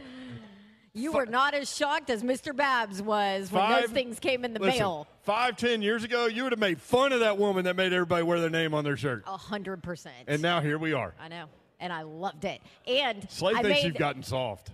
[0.92, 2.54] You were not as shocked as Mr.
[2.54, 5.08] Babs was when those things came in the listen, mail.
[5.22, 8.22] Five, ten years ago, you would have made fun of that woman that made everybody
[8.22, 9.24] wear their name on their shirt.
[9.26, 10.14] A hundred percent.
[10.28, 11.12] And now here we are.
[11.20, 11.46] I know,
[11.80, 12.60] and I loved it.
[12.86, 14.70] And Slade I thinks made, you've gotten soft.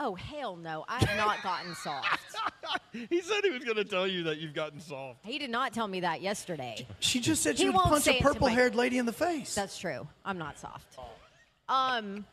[0.00, 0.84] Oh hell no!
[0.88, 2.20] I have not gotten soft.
[2.92, 5.20] he said he was going to tell you that you've gotten soft.
[5.24, 6.84] He did not tell me that yesterday.
[6.98, 8.98] She just said she He would won't punch say a it to my- purple-haired lady
[8.98, 9.54] in the face.
[9.54, 10.06] That's true.
[10.24, 10.98] I'm not soft.
[11.68, 12.26] Um.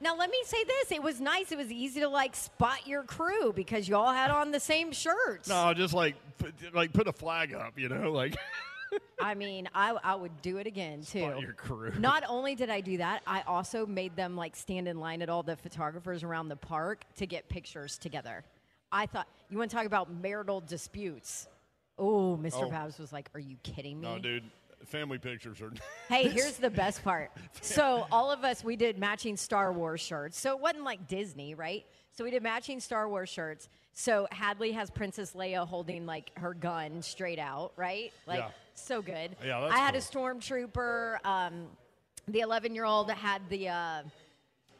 [0.00, 1.50] Now let me say this: it was nice.
[1.52, 4.92] It was easy to like spot your crew because you all had on the same
[4.92, 5.48] shirts.
[5.48, 8.36] No, just like put, like put a flag up, you know, like
[9.20, 11.32] I mean, I, I would do it again too.
[11.40, 11.92] your crew.
[11.98, 15.28] Not only did I do that, I also made them like stand in line at
[15.28, 18.44] all the photographers around the park to get pictures together.
[18.92, 21.48] I thought you want to talk about marital disputes.
[21.98, 22.64] Oh, Mr.
[22.64, 22.70] Oh.
[22.70, 24.44] Babs was like, "Are you kidding me?" No, dude.
[24.84, 25.72] Family pictures are.
[26.08, 27.32] Hey, here's the best part.
[27.62, 30.38] So all of us, we did matching Star Wars shirts.
[30.38, 31.84] So it wasn't like Disney, right?
[32.12, 33.68] So we did matching Star Wars shirts.
[33.92, 38.12] So Hadley has Princess Leia holding like her gun straight out, right?
[38.26, 38.50] Like Yeah.
[38.80, 39.36] So good.
[39.44, 41.24] Yeah, that's I had a stormtrooper.
[41.24, 41.66] Um,
[42.28, 43.68] the 11 year old had the.
[43.68, 44.02] Uh,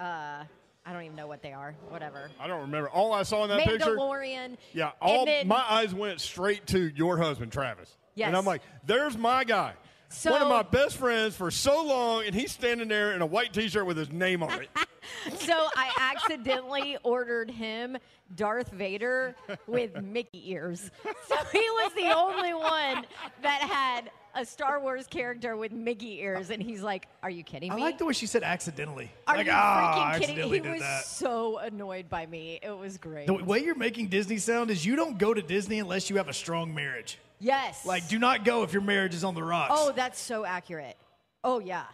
[0.00, 0.44] uh,
[0.88, 1.74] I don't even know what they are.
[1.88, 2.30] Whatever.
[2.38, 2.88] I don't remember.
[2.88, 3.96] All I saw in that picture.
[3.96, 4.56] Mandalorian.
[4.72, 7.96] Yeah, all then- my eyes went straight to your husband, Travis.
[8.14, 8.28] Yes.
[8.28, 9.74] And I'm like, there's my guy.
[10.08, 13.26] So- One of my best friends for so long, and he's standing there in a
[13.26, 14.70] white T-shirt with his name on it.
[15.38, 17.96] so I accidentally ordered him
[18.34, 19.34] Darth Vader
[19.66, 20.90] with Mickey ears.
[21.28, 23.04] So he was the only one
[23.42, 27.74] that had a Star Wars character with Mickey ears, and he's like, "Are you kidding
[27.74, 29.10] me?" I like the way she said accidentally.
[29.26, 31.04] Are like, you ah, I freaking kidding?" accidentally He was that.
[31.04, 32.58] so annoyed by me.
[32.62, 33.26] It was great.
[33.28, 36.28] The way you're making Disney sound is you don't go to Disney unless you have
[36.28, 37.18] a strong marriage.
[37.38, 37.84] Yes.
[37.84, 39.72] Like, do not go if your marriage is on the rocks.
[39.74, 40.96] Oh, that's so accurate.
[41.44, 41.84] Oh yeah,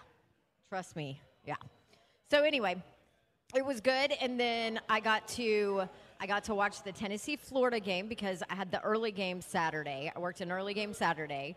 [0.68, 1.20] trust me.
[1.44, 1.56] Yeah.
[2.30, 2.82] So anyway,
[3.54, 5.82] it was good, and then I got to
[6.20, 10.10] I got to watch the Tennessee Florida game because I had the early game Saturday.
[10.14, 11.56] I worked an early game Saturday,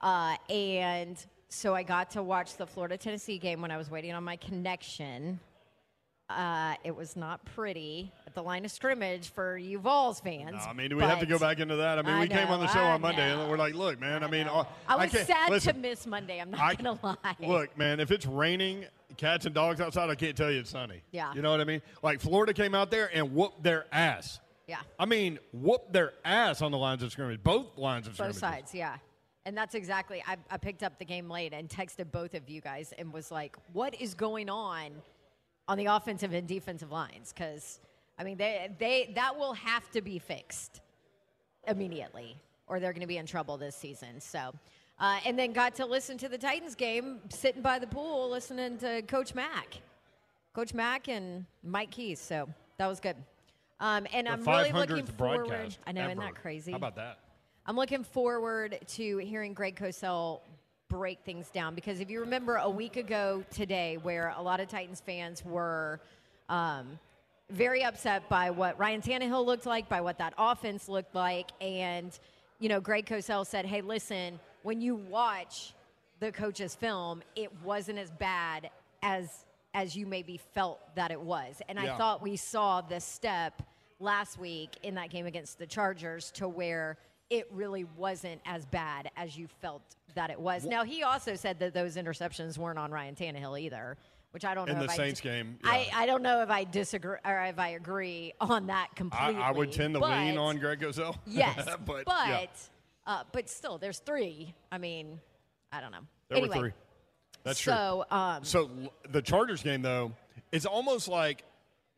[0.00, 4.12] uh, and so I got to watch the Florida Tennessee game when I was waiting
[4.12, 5.38] on my connection.
[6.28, 10.52] Uh, it was not pretty the line of scrimmage for you Vols fans.
[10.52, 11.98] No, I mean, do we have to go back into that?
[11.98, 13.40] I mean, I we came on the show I on Monday, know.
[13.40, 14.22] and we're like, look, man.
[14.22, 16.40] I, mean, all- uh, I was sad listen, to miss Monday.
[16.40, 17.36] I'm not I- gonna lie.
[17.40, 18.84] Look, man, if it's raining,
[19.16, 21.02] cats and dogs outside, I can't tell you it's sunny.
[21.10, 21.32] Yeah.
[21.34, 21.82] You know what I mean?
[22.02, 24.38] Like Florida came out there and whooped their ass.
[24.68, 24.78] Yeah.
[24.98, 27.42] I mean, whooped their ass on the lines of scrimmage.
[27.42, 28.34] Both lines of Both scrimmage.
[28.34, 28.96] Both sides, yeah.
[29.46, 32.60] And that's exactly, I, I picked up the game late and texted both of you
[32.60, 34.90] guys and was like, what is going on
[35.68, 37.32] on the offensive and defensive lines?
[37.32, 37.78] Because,
[38.18, 40.80] I mean, they, they, that will have to be fixed
[41.66, 44.20] immediately or they're going to be in trouble this season.
[44.20, 44.52] So,
[44.98, 48.78] uh, and then got to listen to the Titans game sitting by the pool listening
[48.78, 49.80] to Coach Mack.
[50.54, 52.18] Coach Mack and Mike Keith.
[52.18, 52.48] So
[52.78, 53.16] that was good.
[53.78, 55.76] Um, and The I'm really 500th looking forward.
[55.86, 56.20] I know, isn't ever.
[56.22, 56.70] that crazy?
[56.72, 57.18] How about that?
[57.66, 60.40] I'm looking forward to hearing Greg Cosell
[60.88, 64.68] break things down because if you remember a week ago today, where a lot of
[64.68, 66.00] Titans fans were.
[66.48, 66.98] Um,
[67.50, 72.18] very upset by what Ryan Tannehill looked like, by what that offense looked like, and
[72.58, 75.74] you know, Greg Cosell said, "Hey, listen, when you watch
[76.20, 78.70] the coach's film, it wasn't as bad
[79.02, 81.94] as as you maybe felt that it was." And Yeah.
[81.94, 83.62] I thought we saw the step
[84.00, 86.96] last week in that game against the Chargers to where
[87.28, 89.82] it really wasn't as bad as you felt
[90.14, 90.64] that it was.
[90.64, 93.98] Now he also said that those interceptions weren't on Ryan Tannehill either,
[94.32, 94.84] which I don't In know.
[94.84, 97.70] the if Saints I, game, I, I don't know if I disagree or if I
[97.70, 99.42] agree on that I, completely.
[99.42, 101.16] I would tend to but, lean on Greg Cosell.
[101.26, 102.46] Yes, but, but yeah,
[103.06, 104.54] uh, but still, there's three.
[104.70, 105.20] I mean,
[105.72, 105.98] I don't know.
[106.28, 106.72] there anyway, were three.
[107.44, 108.18] That's so, true.
[108.18, 108.70] Um, So
[109.10, 110.12] the Chargers game, though,
[110.52, 111.44] it's almost like,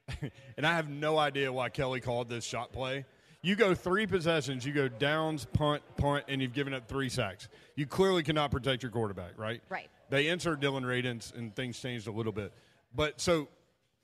[0.57, 3.05] and I have no idea why Kelly called this shot play.
[3.41, 7.49] You go three possessions, you go downs, punt, punt, and you've given up three sacks.
[7.77, 9.62] You clearly cannot protect your quarterback, right?
[9.69, 9.88] Right.
[10.11, 12.53] They insert Dillon Radunz, and things changed a little bit.
[12.94, 13.49] But so,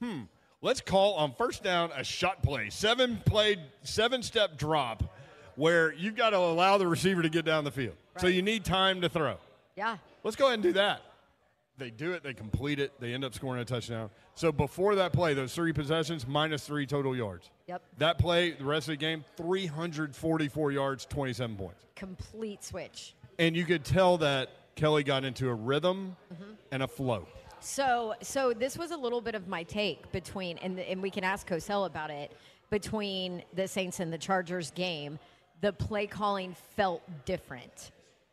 [0.00, 0.22] hmm,
[0.60, 5.02] let's call on first down a shot play, seven played, seven step drop,
[5.56, 7.94] where you've got to allow the receiver to get down the field.
[8.18, 9.36] So you need time to throw.
[9.76, 9.96] yeah.
[10.22, 11.02] Let's go ahead and do that.
[11.76, 14.08] They do it, they complete it, they end up scoring a touchdown.
[14.36, 17.50] So before that play, those three possessions, minus three total yards.
[17.66, 17.82] Yep.
[17.98, 21.84] That play, the rest of the game, 344 yards, 27 points.
[21.96, 23.14] Complete switch.
[23.40, 26.52] And you could tell that Kelly got into a rhythm Mm-hmm.
[26.72, 27.26] and a flow.
[27.60, 31.24] So, so this was a little bit of my take between, and and we can
[31.24, 32.32] ask Cosell about it
[32.70, 35.18] between the Saints and the Chargers game.
[35.60, 37.92] The play calling felt different.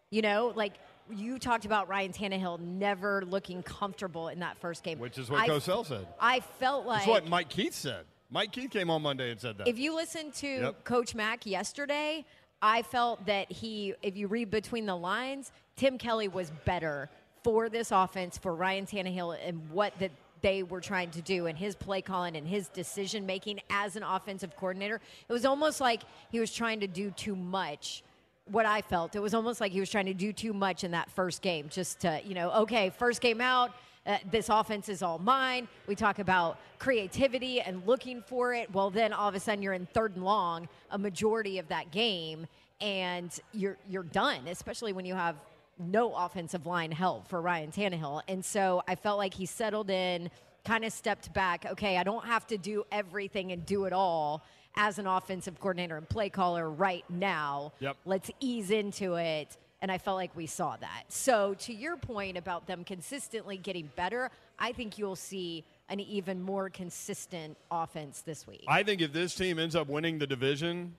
[0.09, 0.73] You know, like
[1.09, 5.41] you talked about Ryan Tannehill never looking comfortable in that first game, Which is what
[5.41, 6.07] I- Cosell said.
[6.19, 8.05] I felt like That's what Mike Keith said.
[8.29, 9.67] Mike Keith came on Monday and said that.
[9.67, 10.83] If you listen to Yep.
[10.85, 12.25] Coach Mack yesterday,
[12.61, 17.09] I felt that he, if you read between the lines, Tim Kelly was better
[17.43, 21.57] for this offense, for Ryan Tannehill, and what that they were trying to do, and
[21.57, 24.99] his play calling and his decision making as an offensive coordinator.
[25.29, 28.03] It was almost like he was trying to do too much.
[28.45, 30.91] What I felt, it was almost like he was trying to do too much in
[30.91, 33.71] that first game, just to, you know, okay, first game out,
[34.05, 35.67] uh, this offense is all mine.
[35.85, 38.73] We talk about creativity and looking for it.
[38.73, 41.91] Well, then all of a sudden you're in third and long a majority of that
[41.91, 42.47] game,
[42.81, 44.47] and you're you're done.
[44.47, 45.35] Especially when you have
[45.81, 48.21] no offensive line help for Ryan Tannehill.
[48.27, 50.29] And so I felt like he settled in,
[50.63, 51.65] kind of stepped back.
[51.65, 54.43] Okay, I don't have to do everything and do it all
[54.75, 57.73] as an offensive coordinator and play caller right now.
[57.79, 57.97] Yep.
[58.05, 59.57] Let's ease into it.
[59.81, 61.05] And I felt like we saw that.
[61.09, 66.39] So, to your point about them consistently getting better, I think you'll see an even
[66.39, 68.63] more consistent offense this week.
[68.67, 70.95] I think if this team ends up winning the division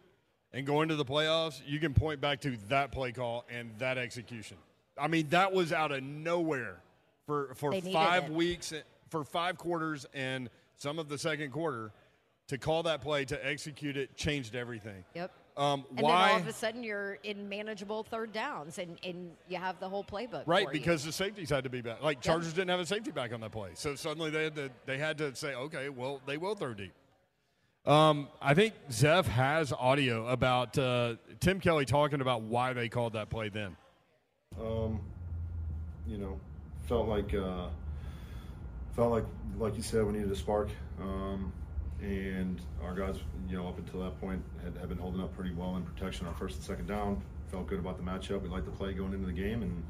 [0.52, 3.98] and going to the playoffs, you can point back to that play call and that
[3.98, 4.56] execution.
[4.98, 6.80] I mean, that was out of nowhere
[7.26, 8.30] for for five it.
[8.32, 8.72] weeks,
[9.10, 11.92] for five quarters, and some of the second quarter
[12.48, 15.04] to call that play to execute it changed everything.
[15.14, 15.30] Yep.
[15.56, 16.28] Um, And why?
[16.28, 19.88] then all of a sudden you're in manageable third downs and, and you have the
[19.88, 20.44] whole playbook.
[20.46, 20.80] Right, for you.
[20.80, 22.02] because the safeties had to be back.
[22.02, 24.70] Like Chargers didn't have a safety back on that play, so suddenly they had to
[24.86, 26.92] they had to say, okay, well they will throw deep.
[27.84, 33.12] Um, I think Zeph has audio about uh, Tim Kelly talking about why they called
[33.14, 33.76] that play then.
[34.60, 35.00] Um,
[36.06, 36.38] you know,
[36.88, 37.68] felt like uh,
[38.94, 39.24] felt like
[39.58, 40.68] like you said we needed a spark,
[41.00, 41.52] um,
[42.00, 43.16] and our guys,
[43.48, 46.26] you know, up until that point had, had been holding up pretty well in protection
[46.26, 47.22] on first and second down.
[47.50, 48.42] Felt good about the matchup.
[48.42, 49.82] We liked the play going into the game, and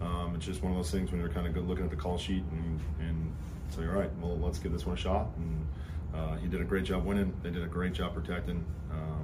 [0.00, 1.96] um, it's just one of those things when you're kind of good looking at the
[1.96, 3.32] call sheet and and
[3.70, 5.28] say, all right, well, let's give this one a shot.
[5.36, 5.66] And
[6.14, 7.32] uh, he did a great job winning.
[7.42, 8.64] They did a great job protecting.
[8.90, 9.19] Um,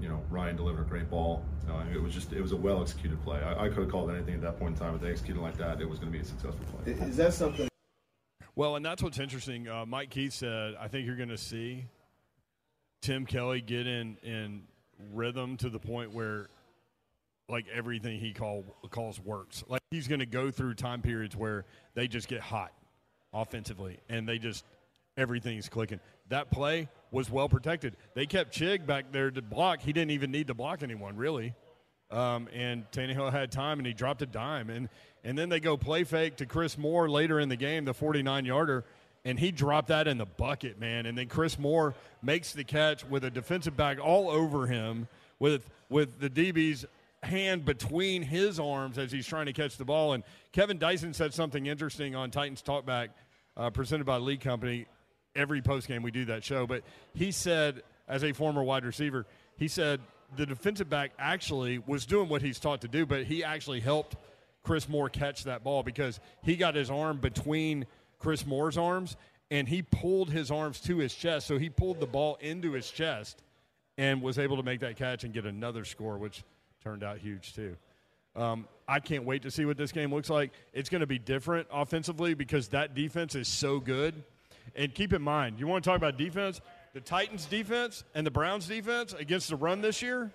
[0.00, 1.44] you know, Ryan delivered a great ball.
[1.68, 3.40] Uh, it was just, it was a well executed play.
[3.40, 4.94] I, I could have called anything at that point in time.
[4.94, 6.92] If they executed like that, it was going to be a successful play.
[6.92, 7.68] Is that something?
[8.54, 9.68] Well, and that's what's interesting.
[9.68, 11.84] Uh, Mike Keith said, I think you're going to see
[13.02, 14.62] Tim Kelly get in in
[15.12, 16.48] rhythm to the point where,
[17.48, 19.62] like everything he call calls works.
[19.68, 22.72] Like he's going to go through time periods where they just get hot
[23.32, 24.64] offensively, and they just
[25.16, 26.00] everything's clicking.
[26.28, 27.96] That play was well protected.
[28.14, 29.80] They kept Chig back there to block.
[29.80, 31.54] He didn't even need to block anyone really.
[32.10, 34.88] Um, and Tannehill had time, and he dropped a dime, and
[35.24, 38.44] and then they go play fake to Chris Moore later in the game, the 49
[38.44, 38.84] yarder,
[39.24, 41.06] and he dropped that in the bucket, man.
[41.06, 45.08] And then Chris Moore makes the catch with a defensive back all over him,
[45.40, 46.86] with with the DB's
[47.24, 50.12] hand between his arms as he's trying to catch the ball.
[50.12, 53.08] And Kevin Dyson said something interesting on Titans Talkback,
[53.56, 54.86] uh, presented by League Company.
[55.36, 56.82] Every post game we do that show, but
[57.14, 60.00] he said, as a former wide receiver, he said
[60.36, 64.16] the defensive back actually was doing what he's taught to do, but he actually helped
[64.62, 67.86] Chris Moore catch that ball because he got his arm between
[68.18, 69.16] Chris Moore's arms
[69.50, 71.46] and he pulled his arms to his chest.
[71.46, 73.42] So he pulled the ball into his chest
[73.96, 76.42] and was able to make that catch and get another score, which
[76.82, 77.76] turned out huge too.
[78.34, 80.52] Um, I can't wait to see what this game looks like.
[80.72, 84.14] It's going to be different offensively because that defense is so good.
[84.74, 86.60] And keep in mind, you want to talk about defense?
[86.92, 90.32] The Titans' defense and the Browns' defense against the run this year.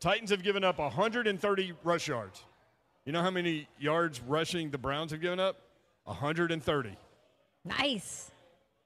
[0.00, 2.42] Titans have given up 130 rush yards.
[3.04, 5.56] You know how many yards rushing the Browns have given up?
[6.04, 6.96] 130.
[7.64, 8.30] Nice.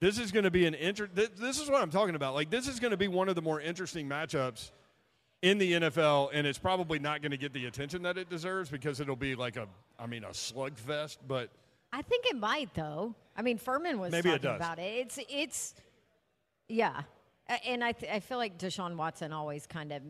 [0.01, 2.35] This is going to be an inter- th- This is what I'm talking about.
[2.35, 4.71] Like this is going to be one of the more interesting matchups
[5.43, 8.69] in the NFL, and it's probably not going to get the attention that it deserves
[8.71, 9.67] because it'll be like a,
[9.99, 11.19] I mean, a slugfest.
[11.27, 11.51] But
[11.93, 13.15] I think it might, though.
[13.37, 14.57] I mean, Furman was Maybe it talking does.
[14.57, 14.83] about it.
[14.95, 15.75] It's it's
[16.69, 17.03] yeah,
[17.67, 20.03] and I th- I feel like Deshaun Watson always kind of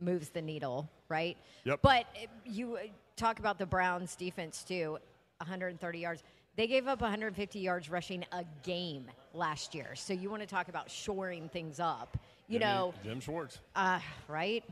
[0.00, 1.36] moves the needle, right?
[1.64, 1.80] Yep.
[1.82, 2.80] But uh, you uh,
[3.16, 4.98] talk about the Browns' defense too,
[5.38, 6.22] 130 yards.
[6.56, 9.94] They gave up 150 yards rushing a game last year.
[9.94, 12.18] So you want to talk about shoring things up?
[12.48, 13.60] You Jimmy- know, Jim Schwartz.
[13.76, 14.64] uh, right?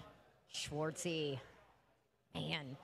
[0.52, 1.38] Schwartzy.
[2.35, 2.76] Man.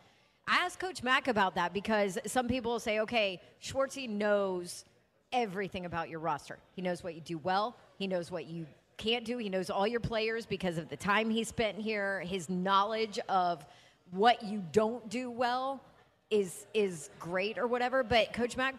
[0.47, 4.85] I asked Coach Mack about that because some people say, okay, Schwartzy knows
[5.33, 6.59] everything about your roster.
[6.73, 9.87] He knows what you do well, he knows what you can't do, he knows all
[9.87, 13.65] your players because of the time he spent here, his knowledge of
[14.11, 15.83] what you don't do well
[16.31, 18.03] is is great or whatever.
[18.03, 18.75] But Coach Mack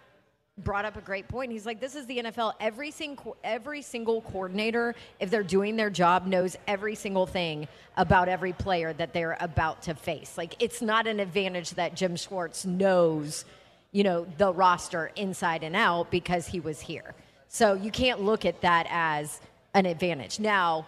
[0.58, 1.52] brought up a great point.
[1.52, 2.54] He's like, this is the NFL.
[2.60, 8.30] Every single every single coordinator, if they're doing their job, knows every single thing about
[8.30, 10.38] every player that they're about to face.
[10.38, 13.44] Like it's not an advantage that Jim Schwartz knows,
[13.92, 17.14] you know, the roster inside and out because he was here.
[17.50, 19.42] So you can't look at that as
[19.74, 20.40] an advantage.
[20.40, 20.86] Now,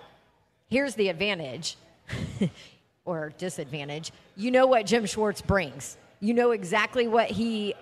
[0.69, 1.77] here's the advantage
[3.05, 4.11] or disadvantage.
[4.37, 5.97] You know what Jim Schwartz brings.
[6.19, 7.75] You know exactly what he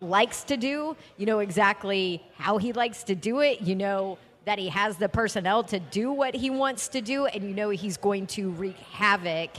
[0.00, 0.96] likes to do.
[1.16, 3.60] You know exactly how he likes to do it.
[3.60, 7.42] You know that he has the personnel to do what he wants to do, and
[7.42, 9.50] you know he's going to wreak havoc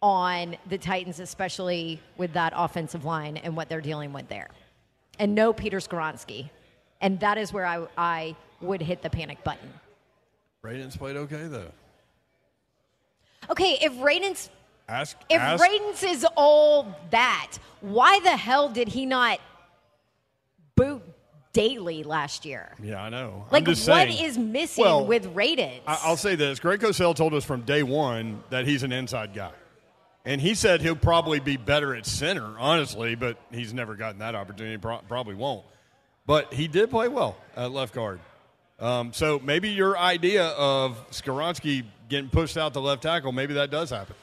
[0.00, 4.50] on the Titans, especially with that offensive line and what they're dealing with there.
[5.18, 6.50] And no Peter Skoronski.
[7.00, 9.72] And that is where I, I would hit the panic button.
[10.64, 11.70] Radunz played okay though.
[13.50, 14.48] Okay, if Radunz
[14.88, 15.16] Ask.
[15.28, 19.40] if ask Radunz is all that, why the hell did he not
[20.76, 21.02] boot
[21.52, 22.72] Daly last year?
[22.82, 23.44] yeah, I know.
[23.50, 24.24] Like, I'm just what saying.
[24.24, 25.80] is missing Well, with Radunz?
[25.86, 29.34] I- I'll say this: Greg Cosell told us from day one that he's an inside
[29.34, 29.52] guy,
[30.24, 34.34] and he said he'll probably be better at center, honestly, but he's never gotten that
[34.34, 34.78] opportunity.
[34.78, 35.64] Pro- probably won't.
[36.26, 38.20] But he did play well at left guard.
[38.78, 43.70] Um, so maybe your idea of Skoronski getting pushed out to left tackle, maybe that
[43.70, 44.14] does happen.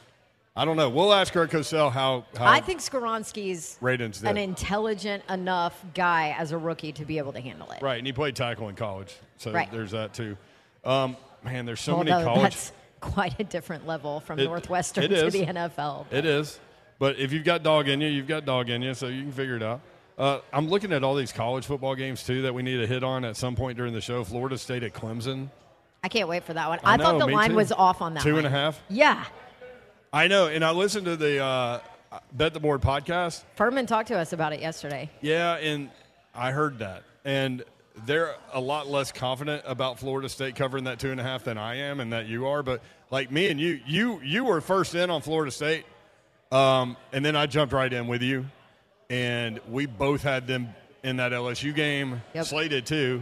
[0.56, 0.90] I don't know.
[0.90, 2.26] We'll ask Greg Cosell how.
[2.38, 4.26] how I think Skoronski's Radunz did.
[4.30, 7.82] an intelligent enough guy as a rookie to be able to handle it.
[7.82, 9.72] Right, and he played tackle in college, so Right.
[9.72, 10.36] there's that too.
[10.84, 12.42] Um, man, there's so Although many college.
[12.42, 16.06] that's quite a different level from It- Northwestern it to the NFL.
[16.12, 16.60] It is.
[16.98, 19.32] But if you've got dog in you, you've got dog in you, so you can
[19.32, 19.80] figure it out.
[20.18, 23.06] Uh, I'm looking at all these college football games too that we need to hit
[23.06, 24.26] on at some point during the show.
[24.26, 25.48] Florida State at Clemson.
[26.04, 26.80] I can't wait for that one.
[26.84, 27.56] I I, thought the line too.
[27.56, 28.82] was off on that Two and a half?
[28.90, 29.24] Yeah.
[30.12, 31.80] I know, and I listened to the uh,
[32.34, 33.44] Bet the Board podcast.
[33.56, 35.10] Furman talked to us about it yesterday.
[35.22, 35.92] Yeah, and
[36.34, 37.64] I heard that, and
[38.08, 41.60] they're a lot less confident about Florida State covering that two and a half than
[41.60, 42.64] I am, and that you are.
[42.64, 45.86] But like me and you, you you were first in on Florida State,
[46.52, 48.48] um, and then I jumped right in with you,
[49.12, 50.70] and we both had them
[51.04, 53.22] in that LSU game, slated too.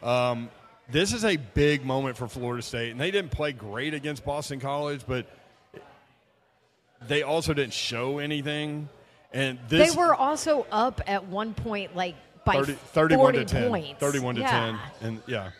[0.00, 0.48] Um,
[0.88, 4.60] this is a big moment for Florida State, and they didn't play great against Boston
[4.60, 5.26] College, but
[7.06, 8.88] they also didn't show anything.
[9.32, 13.44] And this they were also up at one point, like by 30, 31 40 to
[13.44, 13.68] 10.
[13.68, 14.00] points.
[14.00, 14.78] 31 to Yeah.
[15.00, 15.08] 10.
[15.08, 15.50] And yeah,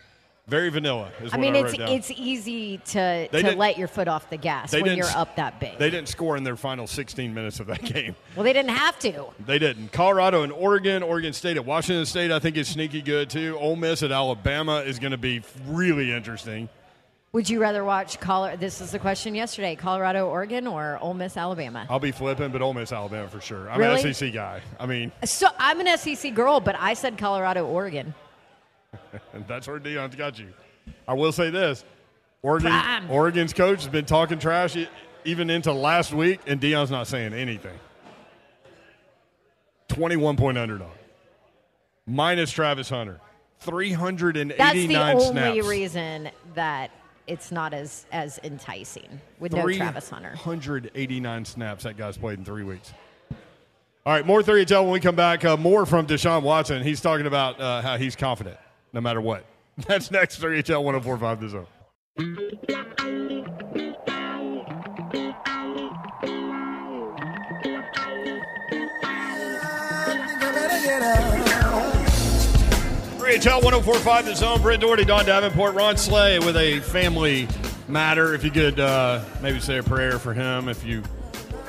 [0.47, 4.29] very vanilla I mean, I it's it's easy to, They to let your foot off
[4.29, 5.77] the gas when you're up that big.
[5.77, 8.15] They didn't score in their final 16 minutes of that game.
[8.35, 9.27] well, they didn't have to.
[9.45, 9.93] They didn't.
[9.93, 13.57] Colorado and Oregon, Oregon State at Washington State, I think is sneaky good too.
[13.59, 16.67] Ole Miss at Alabama is going to be really interesting.
[17.33, 18.57] Would you rather watch Colorado?
[18.57, 21.85] This is the question yesterday: Colorado, Oregon, or Ole Miss, Alabama?
[21.89, 23.69] I'll be flipping, but Ole Miss, Alabama for sure.
[23.69, 24.01] I'm Really?
[24.03, 24.61] an SEC guy.
[24.79, 28.13] I mean, So I'm an SEC girl, but I said Colorado, Oregon.
[29.33, 30.49] and that's where Deion's got you.
[31.07, 31.85] I will say this:
[32.41, 33.09] Oregon, Prime.
[33.09, 34.75] Oregon's coach has been talking trash
[35.23, 37.79] even into last week, and Deion's not saying anything.
[39.87, 40.91] Twenty-one point underdog,
[42.05, 43.21] minus Travis Hunter,
[43.59, 45.67] three hundred and That's the only snaps.
[45.67, 46.91] reason that
[47.27, 50.35] it's not as as enticing with no Travis Hunter.
[50.43, 52.93] 389 snaps that guy's played in three weeks.
[54.03, 55.45] All right, more 3HL when we come back.
[55.45, 56.81] Uh, more from Deshaun Watson.
[56.81, 58.57] He's talking about uh, how he's confident
[58.93, 59.45] no matter what.
[59.87, 62.87] That's next 3HL 1045 The Zone.
[73.31, 74.61] HL 1045 The Zone.
[74.61, 77.47] Brent Doherty, Don Davenport, Ron Slay with a family
[77.87, 78.33] matter.
[78.33, 81.01] If you could uh, maybe say a prayer for him if you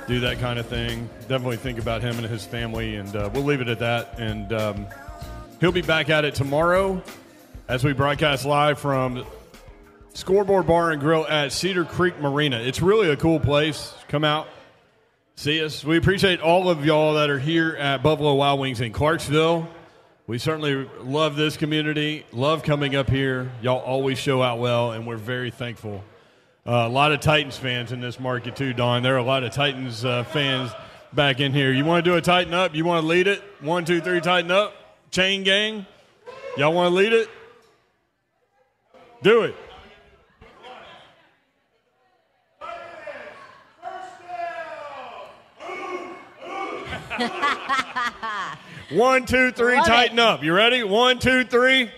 [0.08, 1.08] do that kind of thing.
[1.28, 4.18] Definitely think about him and his family, and uh, we'll leave it at that.
[4.18, 4.86] And um,
[5.60, 7.00] he'll be back at it tomorrow
[7.68, 9.24] as we broadcast live from
[10.14, 12.58] Scoreboard Bar and Grill at Cedar Creek Marina.
[12.58, 13.94] It's really a cool place.
[14.08, 14.48] Come out,
[15.36, 15.84] see us.
[15.84, 19.68] We appreciate all of y'all that are here at Buffalo Wild Wings in Clarksville.
[20.29, 23.51] We certainly love this community, love coming up here.
[23.61, 26.05] Y'all always show out well, and we're very thankful.
[26.64, 29.03] Uh, a lot of Titans fans in this market, too, Don.
[29.03, 30.70] There are a lot of Titans uh, fans
[31.12, 31.73] back in here.
[31.73, 32.73] You want to do a Tighten Up?
[32.73, 33.43] You want to lead it?
[33.61, 34.73] One, two, three, Tighten Up.
[35.11, 35.87] Chain gang.
[36.57, 37.29] Y'all want to lead it?
[39.23, 39.57] Do it.
[48.95, 50.22] One, two, three, Love tighten it.
[50.22, 50.43] up.
[50.43, 50.82] You ready?
[50.84, 51.90] One, two, three.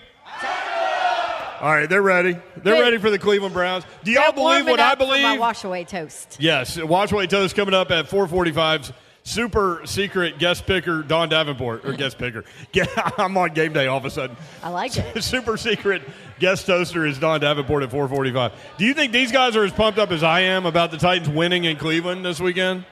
[1.61, 2.33] All right, they're ready.
[2.57, 2.81] They're Good.
[2.81, 3.85] ready for the Cleveland Browns.
[4.03, 5.39] Do y'all believe what I for My believe?
[5.39, 6.37] wash away toast.
[6.39, 8.91] Yes, Watch Away Toast coming up at 445's
[9.23, 12.43] super secret guest picker, Don Davenport, or guest picker.
[12.73, 12.85] Yeah,
[13.17, 14.35] I'm on game day all of a sudden.
[14.61, 15.21] I like it.
[15.23, 16.03] super secret
[16.39, 18.51] guest toaster is Don Davenport at 445.
[18.77, 21.29] Do you think these guys are as pumped up as I am about the Titans
[21.29, 22.85] winning in Cleveland this weekend?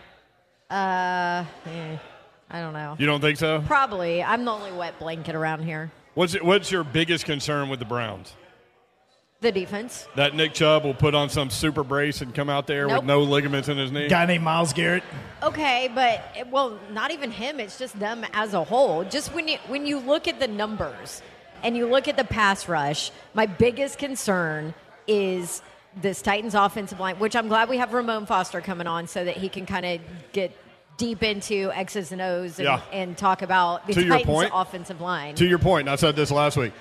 [0.72, 1.98] Uh, eh,
[2.50, 2.96] I don't know.
[3.00, 3.64] You don't think so?
[3.66, 4.24] Probably.
[4.24, 5.92] I'm the only wet blanket around here.
[6.14, 8.36] What's, what's your biggest concern with the Browns?
[9.42, 10.08] The defense.
[10.16, 13.00] That Nick Chubb will put on some super brace and come out there Nope.
[13.00, 14.08] with no ligaments in his knee?
[14.08, 15.04] Guy named Myles Garrett.
[15.42, 17.60] Okay, but eh, well, not even him.
[17.60, 19.04] It's just them as a whole.
[19.04, 21.22] Just when you when you look at the numbers
[21.62, 24.74] and you look at the pass rush, my biggest concern
[25.08, 25.62] is
[26.02, 29.36] this Titans offensive line, which I'm glad we have Ramon Foster coming on so that
[29.36, 30.56] he can kind of get
[30.98, 32.82] deep into X's and O's and, Yeah.
[32.92, 35.36] and talk about the To your Titans point- offensive line.
[35.36, 36.74] To your point, point, I said this last week.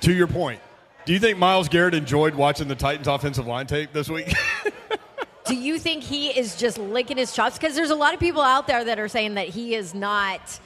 [0.00, 0.60] To your point,
[1.04, 4.32] do you think Myles Garrett enjoyed watching the Titans offensive line tape this week?
[5.46, 7.56] Do you think he is just licking his chops?
[7.56, 10.60] Because there's a lot of people out there that are saying that he is not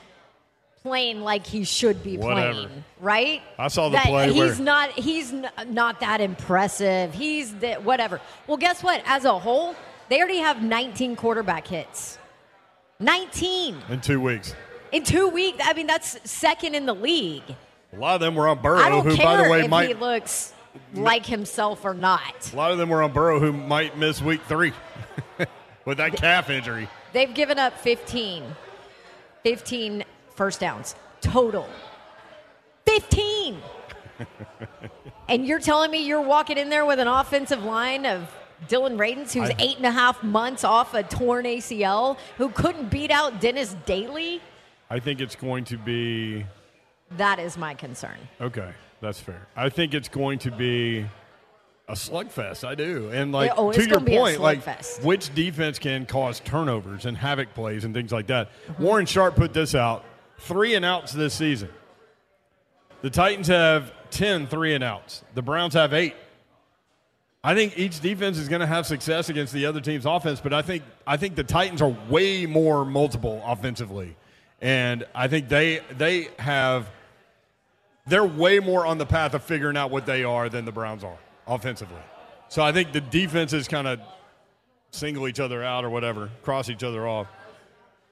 [0.83, 2.53] playing like he should be Whatever.
[2.53, 3.43] playing, right?
[3.61, 4.91] I saw the That play He's where- not.
[4.91, 7.15] He's n- not that impressive.
[7.15, 8.21] He's the, whatever.
[8.49, 9.01] Well, guess what?
[9.07, 9.77] As a whole,
[10.09, 12.19] they already have 19 quarterback hits.
[13.01, 14.55] 19 in two weeks.
[14.93, 15.59] in two weeks.
[15.63, 17.43] I mean, that's second in the league.
[17.93, 20.01] A lot of them were on Burrow, who, by the way, if he might.
[20.01, 20.55] looks
[20.95, 22.53] like himself or not.
[22.53, 24.73] A lot of them were on Burrow, who might miss week three
[25.85, 26.89] with that calf injury.
[27.13, 28.45] They've given up 15.
[29.43, 31.69] 15 first downs total.
[32.87, 33.59] 15!
[35.29, 38.29] and you're telling me you're walking in there with an offensive line of
[38.69, 42.91] Dillon Radunz, who's I- eight and a half months off a torn ACL, who couldn't
[42.91, 44.41] beat out Dennis Daly?
[44.91, 46.45] I think it's going to be
[47.17, 48.19] That is my concern.
[48.41, 48.73] okay.
[49.01, 49.49] That's fair.
[49.57, 51.05] I think it's going to be
[51.89, 52.63] a slugfest.
[52.67, 54.63] I do, and like Yeah, oh, to your gonna be a point, like
[55.03, 58.49] which defense can cause turnovers and havoc plays and things like that.
[58.69, 58.83] Mm-hmm.
[58.85, 60.05] Warren Sharp put this out:
[60.39, 61.69] three and outs this season.
[63.01, 65.25] The Titans have 10 three and outs.
[65.35, 66.15] The Browns have eight.
[67.45, 70.53] I think each defense is going to have success against the other team's offense, but
[70.53, 74.15] I think I think the Titans are way more multiple offensively,
[74.61, 76.89] and I think they they have
[78.07, 81.03] they're way more on the path of figuring out what they are than the Browns
[81.03, 81.19] are
[81.49, 82.01] offensively.
[82.49, 84.01] So I think the defenses kind of
[84.93, 87.27] single each other out or whatever, cross each other off,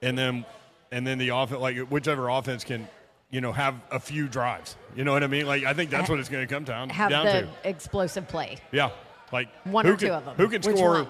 [0.01, 0.45] and then
[0.91, 2.85] and then the offense like whichever offense can
[3.29, 4.75] you know have a few drives.
[4.93, 5.45] You know what I mean?
[5.47, 7.49] Like I think that's what it's going to come down Have down the to.
[7.63, 8.57] explosive play.
[8.73, 8.89] Yeah,
[9.31, 10.35] like One who or two can- of 'em.
[10.35, 11.07] Who can Which score one?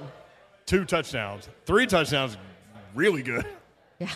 [0.66, 2.38] two touchdowns, three touchdowns?
[2.96, 3.46] Really good.
[4.00, 4.10] Yeah.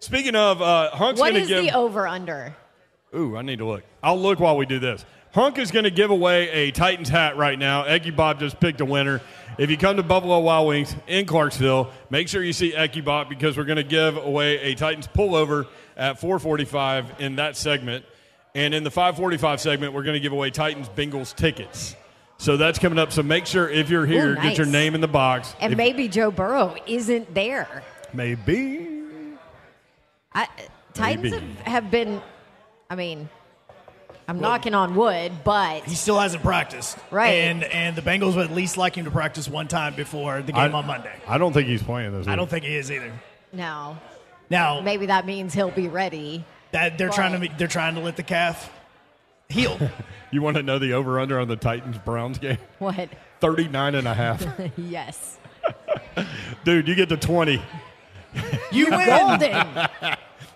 [0.00, 1.50] Speaking of, uh, Hunk's going to give.
[1.50, 2.54] What is the over under?
[3.16, 3.82] Ooh, I need to look.
[4.02, 5.04] I'll look while we do this.
[5.32, 7.84] Hunk is going to give away a Titans hat right now.
[7.84, 9.20] Ecky Bob just picked a winner.
[9.58, 13.28] If you come to Buffalo Wild Wings in Clarksville, make sure you see Ecky Bob
[13.28, 18.04] because we're going to give away a Titans pullover at 445 in that segment.
[18.54, 21.96] And in the 545 segment, we're going to give away Titans Bengals tickets.
[22.38, 23.12] So that's coming up.
[23.12, 25.54] So make sure if you're here, Ooh, get your name in the box.
[25.60, 27.82] And If- maybe Joe Burrow isn't there.
[28.12, 28.86] maybe.
[30.34, 30.46] I,
[30.94, 31.46] Titans Maybe.
[31.64, 32.20] have, have been,
[32.90, 33.28] I mean,
[34.28, 36.96] I'm knocking on wood, but He still hasn't practiced.
[37.10, 37.30] Right.
[37.30, 40.52] And and the Bengals would at least like him to practice one time before the
[40.52, 41.14] game I- on Monday.
[41.26, 42.26] I don't think he's playing this.
[42.26, 42.32] Week.
[42.32, 43.12] I don't think he is either.
[43.52, 43.96] no.
[44.50, 46.44] Now maybe that means he'll be ready.
[46.72, 48.70] That they're trying to they're trying to let the calf
[49.48, 49.78] heal.
[50.30, 52.58] You want to know the over under on the Titans Browns game?
[52.80, 53.08] What?
[53.40, 54.46] 39 and a half.
[54.76, 55.38] yes.
[56.64, 57.62] Dude, you get to 20.
[58.70, 59.06] You win.
[59.06, 59.88] Golden.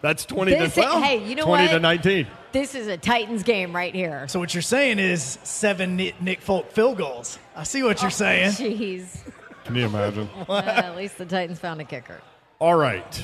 [0.03, 1.73] That's 20 This to is- hey, you know 20 what?
[1.73, 2.27] to 19.
[2.53, 4.29] This is a Titans game right here.
[4.29, 7.39] So what you're saying is seven Nick, Nick Folk field goals.
[7.57, 8.51] I see what you're saying.
[8.51, 9.21] Jeez.
[9.65, 10.29] Can you imagine?
[10.47, 12.21] Uh, at least the Titans found a kicker.
[12.59, 13.23] All right.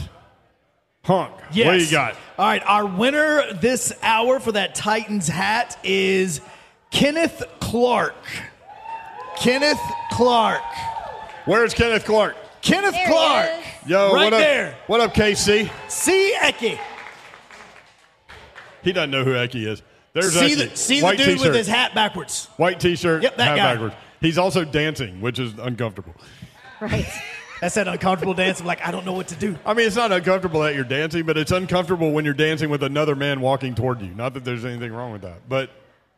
[1.09, 1.33] Honk.
[1.53, 1.67] Yes.
[1.67, 2.15] What do you got?
[2.39, 6.43] All right, our winner this hour for that Titans hat is
[6.91, 8.15] Kenneth Clark.
[9.41, 9.81] Kenneth
[10.13, 10.61] Clark.
[11.47, 12.37] Where's Kenneth Clark?
[12.61, 13.51] Kenneth There Clark.
[13.85, 13.91] is.
[13.91, 14.39] Yo, right what up?
[14.41, 14.77] there.
[14.87, 15.71] What up, KC?
[15.89, 16.79] See Eki.
[18.83, 19.83] He doesn't know who Eki is.
[20.13, 20.71] There's See Eki.
[20.71, 21.41] the, see the dude t-shirt.
[21.41, 22.49] with his hat backwards.
[22.59, 23.73] White t-shirt, Yep, that hat guy.
[23.75, 23.95] backwards.
[24.21, 26.15] He's also dancing, which is uncomfortable.
[26.81, 27.07] Right.
[27.61, 29.59] That's that uncomfortable dance of like, I don't know what to do.
[29.67, 32.83] I mean, it's not uncomfortable that you're dancing, but it's uncomfortable when you're dancing with
[32.83, 34.15] another man walking toward you.
[34.15, 35.71] Not that there's anything wrong with that, but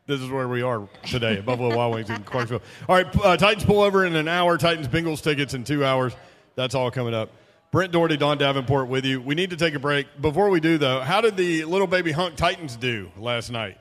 [0.06, 2.62] this is where we are today at Buffalo Wild Wings in Clarksville.
[2.88, 4.58] All right, uh, Titans pull over in an hour.
[4.58, 6.14] Titans Bengals tickets in two hours.
[6.56, 7.30] That's all coming up.
[7.70, 9.20] Brent Doherty, Don Davenport with you.
[9.20, 10.08] We need to take a break.
[10.20, 13.78] Before we do, though, how did the little baby hunk Titans do last night?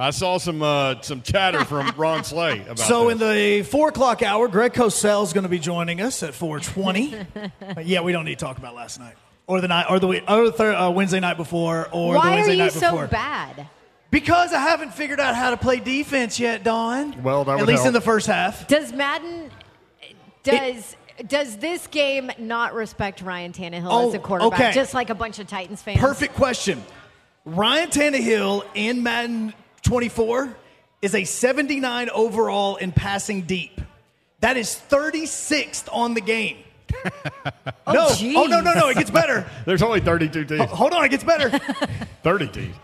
[0.00, 3.12] I saw some uh, some chatter from Ron Slay about So this.
[3.12, 6.58] in the four o'clock hour, Greg Cosell is going to be joining us at four
[6.60, 7.14] twenty.
[7.82, 9.14] yeah, we don't need to talk about last night
[9.46, 12.18] or the night or the week- or the third, uh, Wednesday night before or the
[12.18, 13.68] Why are you so bad?
[14.10, 17.22] Because I haven't figured out how to play defense yet, Don.
[17.22, 17.88] Well, that at least help.
[17.88, 18.66] in the first half.
[18.66, 19.50] Does Madden
[20.42, 20.96] does
[21.26, 24.58] does this game not respect Ryan Tannehill Oh, as a quarterback?
[24.60, 24.72] okay.
[24.72, 26.00] Just like a bunch of Titans fans.
[26.00, 26.82] Perfect question.
[27.44, 29.52] Ryan Tannehill in Madden
[29.94, 30.54] 24
[31.02, 33.80] is a 79 overall in passing deep.
[34.38, 36.58] That is 36th on the game.
[37.86, 38.34] Oh, no, jeez.
[38.36, 38.88] oh no, no, no!
[38.88, 39.44] It gets better.
[39.64, 40.70] There's only 32 teams.
[40.70, 41.50] Hold on, it gets better.
[42.22, 42.76] 30 teams.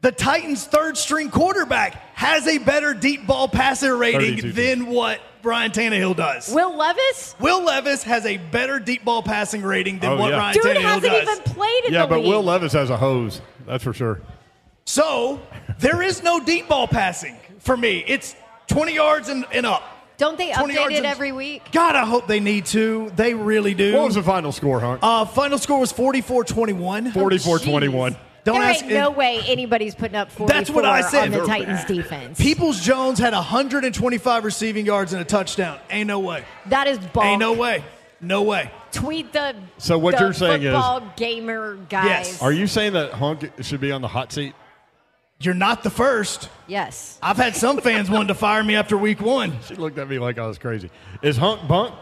[0.00, 5.20] The Titans' third string quarterback has a better deep ball passer rating 32 than what
[5.42, 6.50] Ryan Tannehill does.
[6.54, 7.34] Will Levis?
[7.38, 10.38] Will Levis has a better deep ball passing rating than Oh, what yeah.
[10.38, 11.22] Ryan Dude Tannehill hasn't does.
[11.38, 12.28] even played in Yeah, the but league.
[12.28, 13.42] Will Levis has a hose.
[13.66, 14.22] That's for sure.
[14.86, 15.40] So
[15.80, 18.04] there is no deep ball passing for me.
[18.06, 18.34] It's
[18.68, 19.82] 20 yards and, and up.
[20.16, 21.62] Don't they update it and- every week?
[21.72, 23.10] God, I hope they need to.
[23.16, 23.92] They really do.
[23.94, 25.00] What was the final score, Hunk?
[25.02, 27.12] uh, final score was 44-21.
[27.12, 28.16] 44 21.
[28.44, 28.84] Don't there ask.
[28.84, 31.24] ain't no way anybody's putting up 44 That's what I said.
[31.24, 32.40] on the They're Titans defense.
[32.40, 35.80] Peoples Jones had 125 receiving yards and a touchdown.
[35.90, 36.44] Ain't no way.
[36.66, 37.24] that is ball.
[37.24, 37.84] Ain't no way.
[38.20, 38.70] No way.
[38.92, 42.06] Tweet the So what the you're saying is- football gamer guys.
[42.06, 42.42] Yes.
[42.42, 44.54] Are you saying that Hunk should be on the hot seat?
[45.38, 46.48] You're not the first.
[46.66, 47.18] Yes.
[47.22, 49.52] I've had some fans wanting to fire me after week one.
[49.66, 50.90] She looked at me like I was crazy.
[51.22, 51.94] Is Hunk bunk?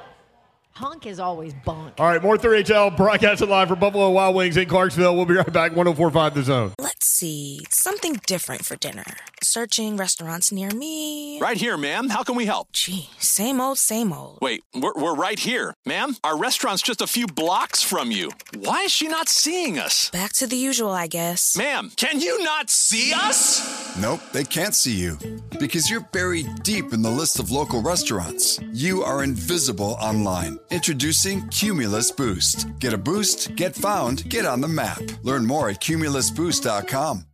[0.77, 1.95] Honk is always bunk.
[1.99, 5.15] All right, more 3HL broadcasting live from Buffalo Wild Wings in Clarksville.
[5.15, 5.71] We'll be right back.
[5.77, 6.73] 1045 The Zone.
[6.81, 7.61] Let's see.
[7.71, 9.05] Something different for dinner.
[9.41, 11.39] Searching restaurants near me.
[11.41, 12.09] Right here, ma'am.
[12.09, 12.73] How can we help?
[12.73, 14.39] Gee, same old, same old.
[14.43, 15.75] Wait, we're, we're right here.
[15.87, 18.31] Ma'am, our restaurant's just a few blocks from you.
[18.59, 20.11] Why is she not seeing us?
[20.11, 21.57] Back to the usual, I guess.
[21.57, 23.97] Ma'am, can you not see us?
[23.97, 25.19] Nope, they can't see you.
[25.61, 28.59] Because you're buried deep in the list of local restaurants.
[28.73, 30.59] You are invisible online.
[30.75, 32.67] Introducing Cumulus Boost.
[32.81, 35.01] Get a boost, get found, get on the map.
[35.23, 37.34] Learn more at cumulusboost.com.